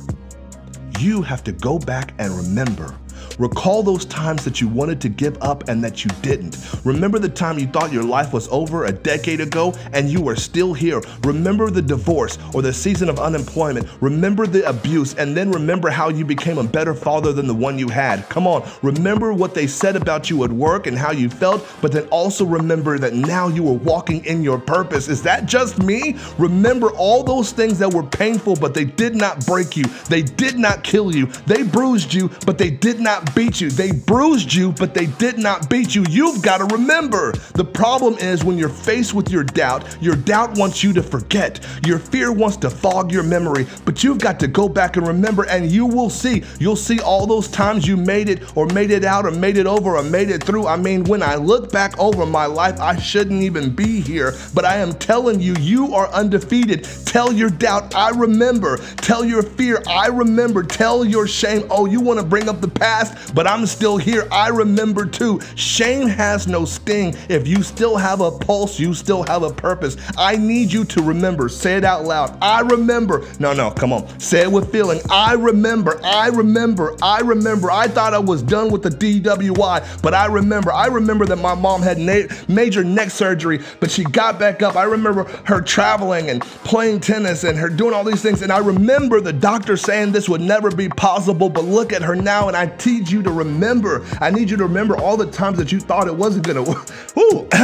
You 1.00 1.22
have 1.22 1.42
to 1.44 1.52
go 1.52 1.78
back 1.80 2.14
and 2.18 2.32
remember 2.36 2.94
Recall 3.38 3.84
those 3.84 4.04
times 4.04 4.44
that 4.44 4.60
you 4.60 4.66
wanted 4.66 5.00
to 5.02 5.08
give 5.08 5.40
up 5.42 5.68
and 5.68 5.82
that 5.84 6.04
you 6.04 6.10
didn't. 6.22 6.58
Remember 6.84 7.18
the 7.20 7.28
time 7.28 7.58
you 7.58 7.68
thought 7.68 7.92
your 7.92 8.02
life 8.02 8.32
was 8.32 8.48
over 8.48 8.86
a 8.86 8.92
decade 8.92 9.40
ago 9.40 9.72
and 9.92 10.08
you 10.10 10.28
are 10.28 10.34
still 10.34 10.74
here. 10.74 11.00
Remember 11.22 11.70
the 11.70 11.82
divorce 11.82 12.36
or 12.52 12.62
the 12.62 12.72
season 12.72 13.08
of 13.08 13.20
unemployment. 13.20 13.86
Remember 14.00 14.46
the 14.46 14.68
abuse 14.68 15.14
and 15.14 15.36
then 15.36 15.52
remember 15.52 15.88
how 15.88 16.08
you 16.08 16.24
became 16.24 16.58
a 16.58 16.64
better 16.64 16.94
father 16.94 17.32
than 17.32 17.46
the 17.46 17.54
one 17.54 17.78
you 17.78 17.88
had. 17.88 18.28
Come 18.28 18.46
on, 18.48 18.68
remember 18.82 19.32
what 19.32 19.54
they 19.54 19.68
said 19.68 19.94
about 19.94 20.28
you 20.30 20.42
at 20.42 20.50
work 20.50 20.88
and 20.88 20.98
how 20.98 21.12
you 21.12 21.30
felt, 21.30 21.64
but 21.80 21.92
then 21.92 22.08
also 22.08 22.44
remember 22.44 22.98
that 22.98 23.14
now 23.14 23.46
you 23.46 23.68
are 23.68 23.74
walking 23.74 24.24
in 24.24 24.42
your 24.42 24.58
purpose. 24.58 25.08
Is 25.08 25.22
that 25.22 25.46
just 25.46 25.80
me? 25.80 26.16
Remember 26.38 26.90
all 26.92 27.22
those 27.22 27.52
things 27.52 27.78
that 27.78 27.94
were 27.94 28.02
painful, 28.02 28.56
but 28.56 28.74
they 28.74 28.84
did 28.84 29.14
not 29.14 29.46
break 29.46 29.76
you. 29.76 29.84
They 30.08 30.22
did 30.22 30.58
not 30.58 30.82
kill 30.82 31.14
you. 31.14 31.26
They 31.46 31.62
bruised 31.62 32.12
you, 32.12 32.30
but 32.44 32.58
they 32.58 32.70
did 32.70 32.98
not 32.98 33.27
beat 33.34 33.60
you. 33.60 33.70
They 33.70 33.92
bruised 33.92 34.52
you, 34.52 34.72
but 34.72 34.94
they 34.94 35.06
did 35.06 35.38
not 35.38 35.68
beat 35.68 35.94
you. 35.94 36.04
You've 36.08 36.42
got 36.42 36.58
to 36.58 36.64
remember. 36.76 37.32
The 37.54 37.64
problem 37.64 38.14
is 38.18 38.44
when 38.44 38.58
you're 38.58 38.68
faced 38.68 39.14
with 39.14 39.30
your 39.30 39.44
doubt, 39.44 39.84
your 40.00 40.16
doubt 40.16 40.58
wants 40.58 40.82
you 40.82 40.92
to 40.92 41.02
forget. 41.02 41.64
Your 41.84 41.98
fear 41.98 42.32
wants 42.32 42.56
to 42.58 42.70
fog 42.70 43.12
your 43.12 43.22
memory, 43.22 43.66
but 43.84 44.04
you've 44.04 44.18
got 44.18 44.38
to 44.40 44.48
go 44.48 44.68
back 44.68 44.96
and 44.96 45.06
remember, 45.06 45.44
and 45.46 45.70
you 45.70 45.86
will 45.86 46.10
see. 46.10 46.44
You'll 46.58 46.76
see 46.76 47.00
all 47.00 47.26
those 47.26 47.48
times 47.48 47.86
you 47.86 47.96
made 47.96 48.28
it, 48.28 48.56
or 48.56 48.66
made 48.66 48.90
it 48.90 49.04
out, 49.04 49.26
or 49.26 49.30
made 49.30 49.56
it 49.56 49.66
over, 49.66 49.96
or 49.96 50.02
made 50.02 50.30
it 50.30 50.42
through. 50.42 50.66
I 50.66 50.76
mean, 50.76 51.04
when 51.04 51.22
I 51.22 51.36
look 51.36 51.72
back 51.72 51.98
over 51.98 52.26
my 52.26 52.46
life, 52.46 52.80
I 52.80 52.98
shouldn't 52.98 53.42
even 53.42 53.74
be 53.74 54.00
here, 54.00 54.34
but 54.54 54.64
I 54.64 54.76
am 54.76 54.92
telling 54.94 55.40
you, 55.40 55.54
you 55.60 55.94
are 55.94 56.08
undefeated. 56.08 56.84
Tell 57.04 57.32
your 57.32 57.50
doubt, 57.50 57.94
I 57.94 58.10
remember. 58.10 58.78
Tell 58.96 59.24
your 59.24 59.42
fear, 59.42 59.82
I 59.88 60.06
remember. 60.08 60.62
Tell 60.62 61.04
your 61.04 61.26
shame, 61.26 61.66
oh, 61.70 61.86
you 61.86 62.00
want 62.00 62.20
to 62.20 62.24
bring 62.24 62.48
up 62.48 62.60
the 62.60 62.68
past? 62.68 63.17
But 63.34 63.46
I'm 63.46 63.66
still 63.66 63.96
here. 63.96 64.26
I 64.30 64.48
remember 64.48 65.06
too. 65.06 65.40
Shame 65.54 66.08
has 66.08 66.46
no 66.46 66.64
sting. 66.64 67.14
If 67.28 67.46
you 67.46 67.62
still 67.62 67.96
have 67.96 68.20
a 68.20 68.30
pulse, 68.30 68.78
you 68.78 68.94
still 68.94 69.22
have 69.24 69.42
a 69.42 69.52
purpose. 69.52 69.96
I 70.16 70.36
need 70.36 70.72
you 70.72 70.84
to 70.86 71.02
remember. 71.02 71.48
Say 71.48 71.76
it 71.76 71.84
out 71.84 72.04
loud. 72.04 72.36
I 72.42 72.60
remember. 72.60 73.26
No, 73.38 73.52
no, 73.52 73.70
come 73.70 73.92
on. 73.92 74.06
Say 74.18 74.42
it 74.42 74.52
with 74.52 74.70
feeling. 74.72 75.00
I 75.10 75.34
remember. 75.34 76.00
I 76.04 76.28
remember. 76.28 76.96
I 77.02 77.20
remember. 77.20 77.70
I 77.70 77.88
thought 77.88 78.14
I 78.14 78.18
was 78.18 78.42
done 78.42 78.70
with 78.70 78.82
the 78.82 78.90
DWI, 78.90 80.02
but 80.02 80.14
I 80.14 80.26
remember. 80.26 80.72
I 80.72 80.86
remember 80.86 81.26
that 81.26 81.36
my 81.36 81.54
mom 81.54 81.82
had 81.82 81.98
na- 81.98 82.26
major 82.48 82.84
neck 82.84 83.10
surgery, 83.10 83.60
but 83.80 83.90
she 83.90 84.04
got 84.04 84.38
back 84.38 84.62
up. 84.62 84.76
I 84.76 84.84
remember 84.84 85.24
her 85.44 85.60
traveling 85.60 86.30
and 86.30 86.42
playing 86.42 87.00
tennis 87.00 87.44
and 87.44 87.58
her 87.58 87.68
doing 87.68 87.94
all 87.94 88.04
these 88.04 88.22
things. 88.22 88.42
And 88.42 88.52
I 88.52 88.58
remember 88.58 89.20
the 89.20 89.32
doctor 89.32 89.76
saying 89.76 90.12
this 90.12 90.28
would 90.28 90.40
never 90.40 90.70
be 90.70 90.88
possible, 90.88 91.48
but 91.48 91.64
look 91.64 91.92
at 91.92 92.02
her 92.02 92.16
now 92.16 92.48
and 92.48 92.56
I 92.56 92.66
teach 92.98 93.10
you 93.12 93.22
to 93.22 93.30
remember. 93.30 94.04
I 94.20 94.30
need 94.30 94.50
you 94.50 94.56
to 94.56 94.64
remember 94.64 94.96
all 94.96 95.16
the 95.16 95.30
times 95.30 95.58
that 95.58 95.70
you 95.70 95.78
thought 95.78 96.08
it 96.08 96.14
wasn't 96.14 96.46
gonna 96.46 96.62
work. 96.62 96.88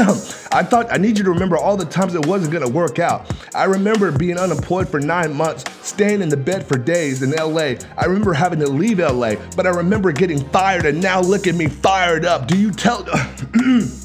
I 0.52 0.62
thought 0.62 0.86
I 0.90 0.96
need 0.96 1.18
you 1.18 1.24
to 1.24 1.30
remember 1.30 1.56
all 1.56 1.76
the 1.76 1.84
times 1.84 2.14
it 2.14 2.24
wasn't 2.26 2.52
gonna 2.52 2.68
work 2.68 2.98
out. 2.98 3.30
I 3.54 3.64
remember 3.64 4.16
being 4.16 4.38
unemployed 4.38 4.88
for 4.88 5.00
nine 5.00 5.34
months, 5.34 5.64
staying 5.86 6.22
in 6.22 6.28
the 6.28 6.36
bed 6.36 6.66
for 6.66 6.78
days 6.78 7.22
in 7.22 7.30
LA. 7.32 7.74
I 7.96 8.04
remember 8.06 8.32
having 8.32 8.60
to 8.60 8.68
leave 8.68 8.98
LA, 8.98 9.34
but 9.56 9.66
I 9.66 9.70
remember 9.70 10.12
getting 10.12 10.44
fired 10.50 10.86
and 10.86 11.02
now 11.02 11.20
look 11.20 11.46
at 11.46 11.54
me 11.54 11.66
fired 11.66 12.24
up. 12.24 12.46
Do 12.46 12.56
you 12.56 12.70
tell 12.70 13.04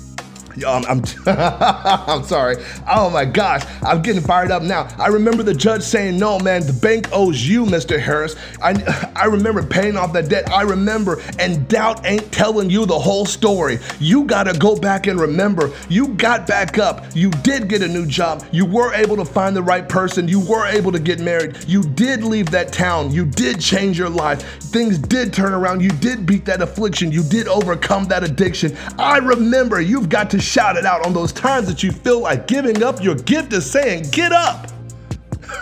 I'm, 0.65 0.85
I'm, 0.85 1.03
I'm, 1.25 2.23
sorry. 2.23 2.57
Oh 2.89 3.09
my 3.09 3.25
gosh, 3.25 3.63
I'm 3.81 4.01
getting 4.01 4.21
fired 4.21 4.51
up 4.51 4.63
now. 4.63 4.87
I 4.97 5.07
remember 5.07 5.43
the 5.43 5.53
judge 5.53 5.83
saying, 5.83 6.17
no, 6.17 6.39
man, 6.39 6.65
the 6.65 6.73
bank 6.73 7.09
owes 7.11 7.47
you, 7.47 7.65
Mr. 7.65 7.99
Harris. 7.99 8.35
I, 8.61 9.11
I 9.15 9.25
remember 9.25 9.63
paying 9.63 9.97
off 9.97 10.13
that 10.13 10.29
debt. 10.29 10.51
I 10.51 10.63
remember, 10.63 11.21
and 11.39 11.67
doubt 11.67 12.05
ain't 12.05 12.31
telling 12.31 12.69
you 12.69 12.85
the 12.85 12.97
whole 12.97 13.25
story. 13.25 13.79
You 13.99 14.25
gotta 14.25 14.57
go 14.57 14.75
back 14.75 15.07
and 15.07 15.19
remember, 15.19 15.71
you 15.89 16.09
got 16.09 16.47
back 16.47 16.77
up. 16.77 17.05
You 17.15 17.29
did 17.29 17.67
get 17.67 17.81
a 17.81 17.87
new 17.87 18.05
job. 18.05 18.45
You 18.51 18.65
were 18.65 18.93
able 18.93 19.15
to 19.17 19.25
find 19.25 19.55
the 19.55 19.63
right 19.63 19.87
person. 19.87 20.27
You 20.27 20.39
were 20.39 20.65
able 20.67 20.91
to 20.91 20.99
get 20.99 21.19
married. 21.19 21.57
You 21.67 21.83
did 21.83 22.23
leave 22.23 22.51
that 22.51 22.71
town. 22.73 23.11
You 23.11 23.25
did 23.25 23.59
change 23.59 23.97
your 23.97 24.09
life. 24.09 24.41
Things 24.63 24.97
did 24.97 25.33
turn 25.33 25.53
around. 25.53 25.81
You 25.81 25.89
did 25.89 26.25
beat 26.25 26.45
that 26.45 26.61
affliction. 26.61 27.11
You 27.11 27.23
did 27.23 27.47
overcome 27.47 28.05
that 28.05 28.23
addiction. 28.23 28.75
I 28.97 29.17
remember 29.17 29.81
you've 29.81 30.09
got 30.09 30.29
to 30.31 30.39
shout 30.49 30.77
it 30.77 30.85
out 30.85 31.05
on 31.05 31.13
those 31.13 31.31
times 31.31 31.67
that 31.67 31.83
you 31.83 31.91
feel 31.91 32.21
like 32.21 32.47
giving 32.47 32.81
up. 32.81 33.03
Your 33.03 33.13
gift 33.15 33.53
is 33.53 33.69
saying, 33.69 34.07
Get 34.11 34.31
up. 34.31 34.67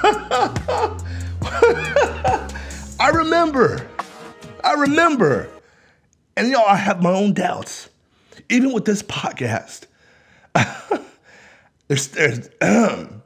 I 3.00 3.10
remember. 3.13 3.86
I 4.63 4.73
remember. 4.73 5.50
And 6.38 6.50
y'all, 6.50 6.65
I 6.65 6.78
have 6.78 7.04
my 7.04 7.12
own 7.12 7.34
doubts. 7.34 7.89
Even 8.50 8.71
with 8.71 8.86
this 8.86 9.04
podcast, 9.04 9.88
there's, 11.88 12.08
there's 12.10 12.50
um, 12.62 13.21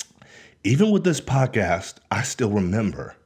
even 0.64 0.92
with 0.92 1.02
this 1.02 1.20
podcast, 1.20 1.94
I 2.12 2.22
still 2.22 2.50
remember 2.50 3.16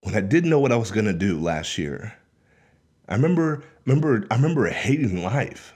when 0.00 0.14
I 0.14 0.20
didn't 0.20 0.48
know 0.48 0.60
what 0.60 0.72
I 0.72 0.76
was 0.76 0.90
gonna 0.90 1.12
do 1.12 1.38
last 1.38 1.76
year. 1.76 2.14
I 3.06 3.14
remember, 3.16 3.62
remember, 3.84 4.26
I 4.30 4.36
remember 4.36 4.66
hating 4.68 5.22
life. 5.22 5.71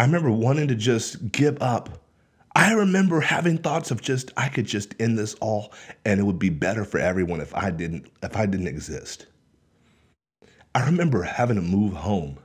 I 0.00 0.04
remember 0.04 0.30
wanting 0.30 0.68
to 0.68 0.74
just 0.74 1.30
give 1.30 1.60
up. 1.60 1.90
I 2.56 2.72
remember 2.72 3.20
having 3.20 3.58
thoughts 3.58 3.90
of 3.90 4.00
just 4.00 4.30
I 4.34 4.48
could 4.48 4.64
just 4.64 4.94
end 4.98 5.18
this 5.18 5.34
all 5.42 5.74
and 6.06 6.18
it 6.18 6.22
would 6.22 6.38
be 6.38 6.48
better 6.48 6.86
for 6.86 6.98
everyone 6.98 7.42
if 7.42 7.54
I 7.54 7.70
didn't 7.70 8.10
if 8.22 8.34
I 8.34 8.46
didn't 8.46 8.68
exist. 8.68 9.26
I 10.74 10.86
remember 10.86 11.20
having 11.24 11.56
to 11.56 11.62
move 11.62 11.92
home. 11.92 12.38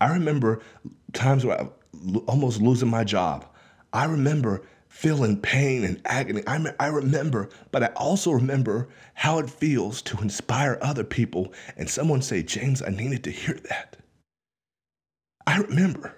I 0.00 0.12
remember 0.12 0.60
times 1.12 1.46
where 1.46 1.60
I 1.60 1.68
almost 2.26 2.60
losing 2.60 2.90
my 2.90 3.04
job. 3.04 3.46
I 3.92 4.06
remember 4.06 4.62
feeling 4.88 5.40
pain 5.40 5.84
and 5.84 6.02
agony. 6.04 6.42
I, 6.48 6.74
I 6.80 6.88
remember, 6.88 7.50
but 7.70 7.84
I 7.84 7.92
also 7.94 8.32
remember 8.32 8.88
how 9.14 9.38
it 9.38 9.48
feels 9.48 10.02
to 10.02 10.20
inspire 10.20 10.80
other 10.82 11.04
people 11.04 11.54
and 11.76 11.88
someone 11.88 12.22
say, 12.22 12.42
James, 12.42 12.82
I 12.82 12.88
needed 12.88 13.22
to 13.22 13.30
hear 13.30 13.60
that. 13.68 13.98
I 15.46 15.58
remember. 15.58 16.16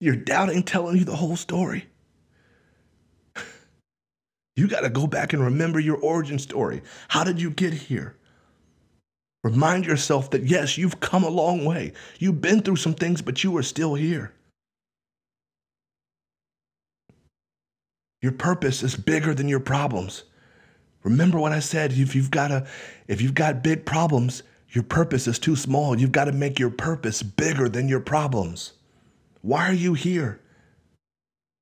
You're 0.00 0.16
doubting 0.16 0.62
telling 0.62 0.96
you 0.98 1.04
the 1.04 1.16
whole 1.16 1.36
story. 1.36 1.86
You 4.58 4.68
got 4.68 4.80
to 4.80 4.88
go 4.88 5.06
back 5.06 5.34
and 5.34 5.44
remember 5.44 5.78
your 5.78 5.98
origin 5.98 6.38
story. 6.38 6.80
How 7.08 7.24
did 7.24 7.38
you 7.42 7.50
get 7.50 7.74
here? 7.74 8.16
Remind 9.44 9.84
yourself 9.84 10.30
that 10.30 10.44
yes, 10.44 10.78
you've 10.78 10.98
come 10.98 11.24
a 11.24 11.28
long 11.28 11.66
way. 11.66 11.92
You've 12.18 12.40
been 12.40 12.62
through 12.62 12.76
some 12.76 12.94
things, 12.94 13.20
but 13.20 13.44
you 13.44 13.54
are 13.58 13.62
still 13.62 13.94
here. 13.94 14.32
Your 18.22 18.32
purpose 18.32 18.82
is 18.82 18.96
bigger 18.96 19.34
than 19.34 19.46
your 19.46 19.60
problems. 19.60 20.24
Remember 21.04 21.38
what 21.38 21.52
I 21.52 21.60
said, 21.60 21.92
if 21.92 22.16
you've 22.16 22.30
got 22.30 22.50
a 22.50 22.66
if 23.06 23.20
you've 23.20 23.34
got 23.34 23.62
big 23.62 23.84
problems, 23.84 24.42
your 24.70 24.84
purpose 24.84 25.28
is 25.28 25.38
too 25.38 25.54
small. 25.54 25.96
You've 25.96 26.12
got 26.12 26.24
to 26.24 26.32
make 26.32 26.58
your 26.58 26.70
purpose 26.70 27.22
bigger 27.22 27.68
than 27.68 27.88
your 27.88 28.00
problems. 28.00 28.72
Why 29.46 29.68
are 29.68 29.72
you 29.72 29.94
here? 29.94 30.40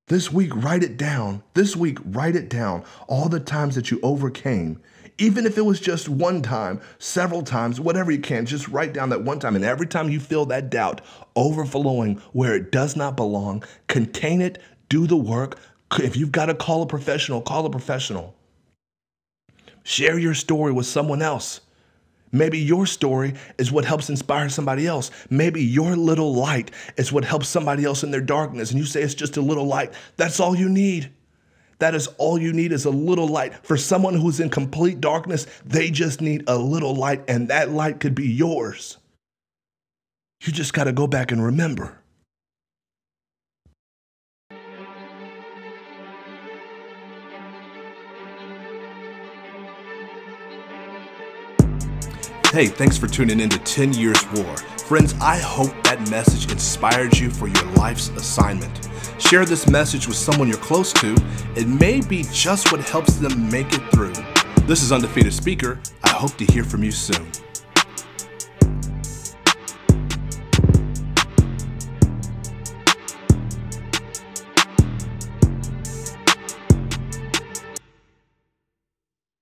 This 0.07 0.33
week, 0.33 0.55
write 0.55 0.83
it 0.83 0.97
down. 0.97 1.43
This 1.53 1.75
week, 1.75 1.99
write 2.03 2.35
it 2.35 2.49
down. 2.49 2.83
All 3.07 3.29
the 3.29 3.39
times 3.39 3.75
that 3.75 3.91
you 3.91 3.99
overcame 4.01 4.81
Even 5.19 5.45
if 5.45 5.57
it 5.59 5.65
was 5.65 5.79
just 5.79 6.09
one 6.09 6.41
time, 6.41 6.81
several 6.99 7.43
times, 7.43 7.79
whatever 7.79 8.11
you 8.11 8.19
can, 8.19 8.47
just 8.47 8.67
write 8.69 8.93
down 8.93 9.09
that 9.09 9.23
one 9.23 9.39
time. 9.39 9.55
And 9.55 9.63
every 9.65 9.87
time 9.87 10.09
you 10.09 10.19
feel 10.19 10.47
that 10.47 10.71
doubt 10.71 11.01
overflowing 11.35 12.15
where 12.33 12.55
it 12.55 12.71
does 12.71 12.95
not 12.95 13.15
belong, 13.17 13.63
contain 13.87 14.41
it, 14.41 14.59
do 14.89 15.07
the 15.07 15.17
work. 15.17 15.59
If 15.99 16.17
you've 16.17 16.33
got 16.33 16.47
to 16.47 16.55
call 16.55 16.81
a 16.81 16.87
professional, 16.87 17.41
call 17.41 17.67
a 17.67 17.69
professional. 17.69 18.35
Share 19.83 20.19
your 20.19 20.33
story 20.33 20.73
with 20.73 20.87
someone 20.87 21.21
else. 21.21 21.61
Maybe 22.35 22.59
your 22.59 22.85
story 22.85 23.33
is 23.57 23.71
what 23.71 23.85
helps 23.85 24.09
inspire 24.09 24.49
somebody 24.49 24.85
else. 24.85 25.09
Maybe 25.29 25.63
your 25.63 25.95
little 25.95 26.35
light 26.35 26.69
is 26.97 27.11
what 27.11 27.23
helps 27.23 27.47
somebody 27.47 27.85
else 27.85 28.03
in 28.03 28.11
their 28.11 28.19
darkness. 28.19 28.71
And 28.71 28.79
you 28.79 28.85
say 28.85 29.01
it's 29.01 29.13
just 29.13 29.37
a 29.37 29.41
little 29.41 29.65
light. 29.65 29.93
That's 30.17 30.41
all 30.41 30.53
you 30.53 30.67
need. 30.67 31.11
That 31.79 31.95
is 31.95 32.07
all 32.17 32.37
you 32.37 32.51
need 32.51 32.73
is 32.73 32.83
a 32.83 32.89
little 32.89 33.27
light. 33.27 33.65
For 33.65 33.77
someone 33.77 34.15
who's 34.15 34.41
in 34.41 34.49
complete 34.49 34.99
darkness, 34.99 35.47
they 35.65 35.89
just 35.91 36.19
need 36.19 36.43
a 36.47 36.57
little 36.57 36.93
light, 36.93 37.23
and 37.27 37.47
that 37.47 37.71
light 37.71 37.99
could 37.99 38.15
be 38.15 38.27
yours. 38.27 38.97
You 40.41 40.51
just 40.51 40.73
got 40.73 40.85
to 40.85 40.93
go 40.93 41.07
back 41.07 41.31
and 41.31 41.43
remember. 41.43 41.99
Hey, 52.55 52.67
thanks 52.67 52.97
for 52.97 53.07
tuning 53.07 53.41
in 53.41 53.49
to 53.49 53.59
10 53.59 53.91
Years 53.95 54.25
War. 54.31 54.55
Friends, 54.87 55.13
I 55.19 55.35
hope 55.35 55.73
that 55.83 56.09
message 56.09 56.49
inspired 56.49 57.17
you 57.17 57.29
for 57.29 57.49
your 57.49 57.65
life's 57.73 58.07
assignment. 58.11 58.87
Share 59.19 59.43
this 59.43 59.67
message 59.67 60.07
with 60.07 60.15
someone 60.15 60.47
you're 60.47 60.55
close 60.59 60.93
to. 60.93 61.17
It 61.57 61.67
may 61.67 61.99
be 61.99 62.23
just 62.31 62.71
what 62.71 62.79
helps 62.79 63.17
them 63.17 63.49
make 63.49 63.73
it 63.73 63.81
through. 63.91 64.13
This 64.67 64.83
is 64.83 64.93
Undefeated 64.93 65.33
Speaker. 65.33 65.81
I 66.05 66.11
hope 66.11 66.37
to 66.37 66.45
hear 66.45 66.63
from 66.63 66.81
you 66.81 66.91
soon. 66.91 67.29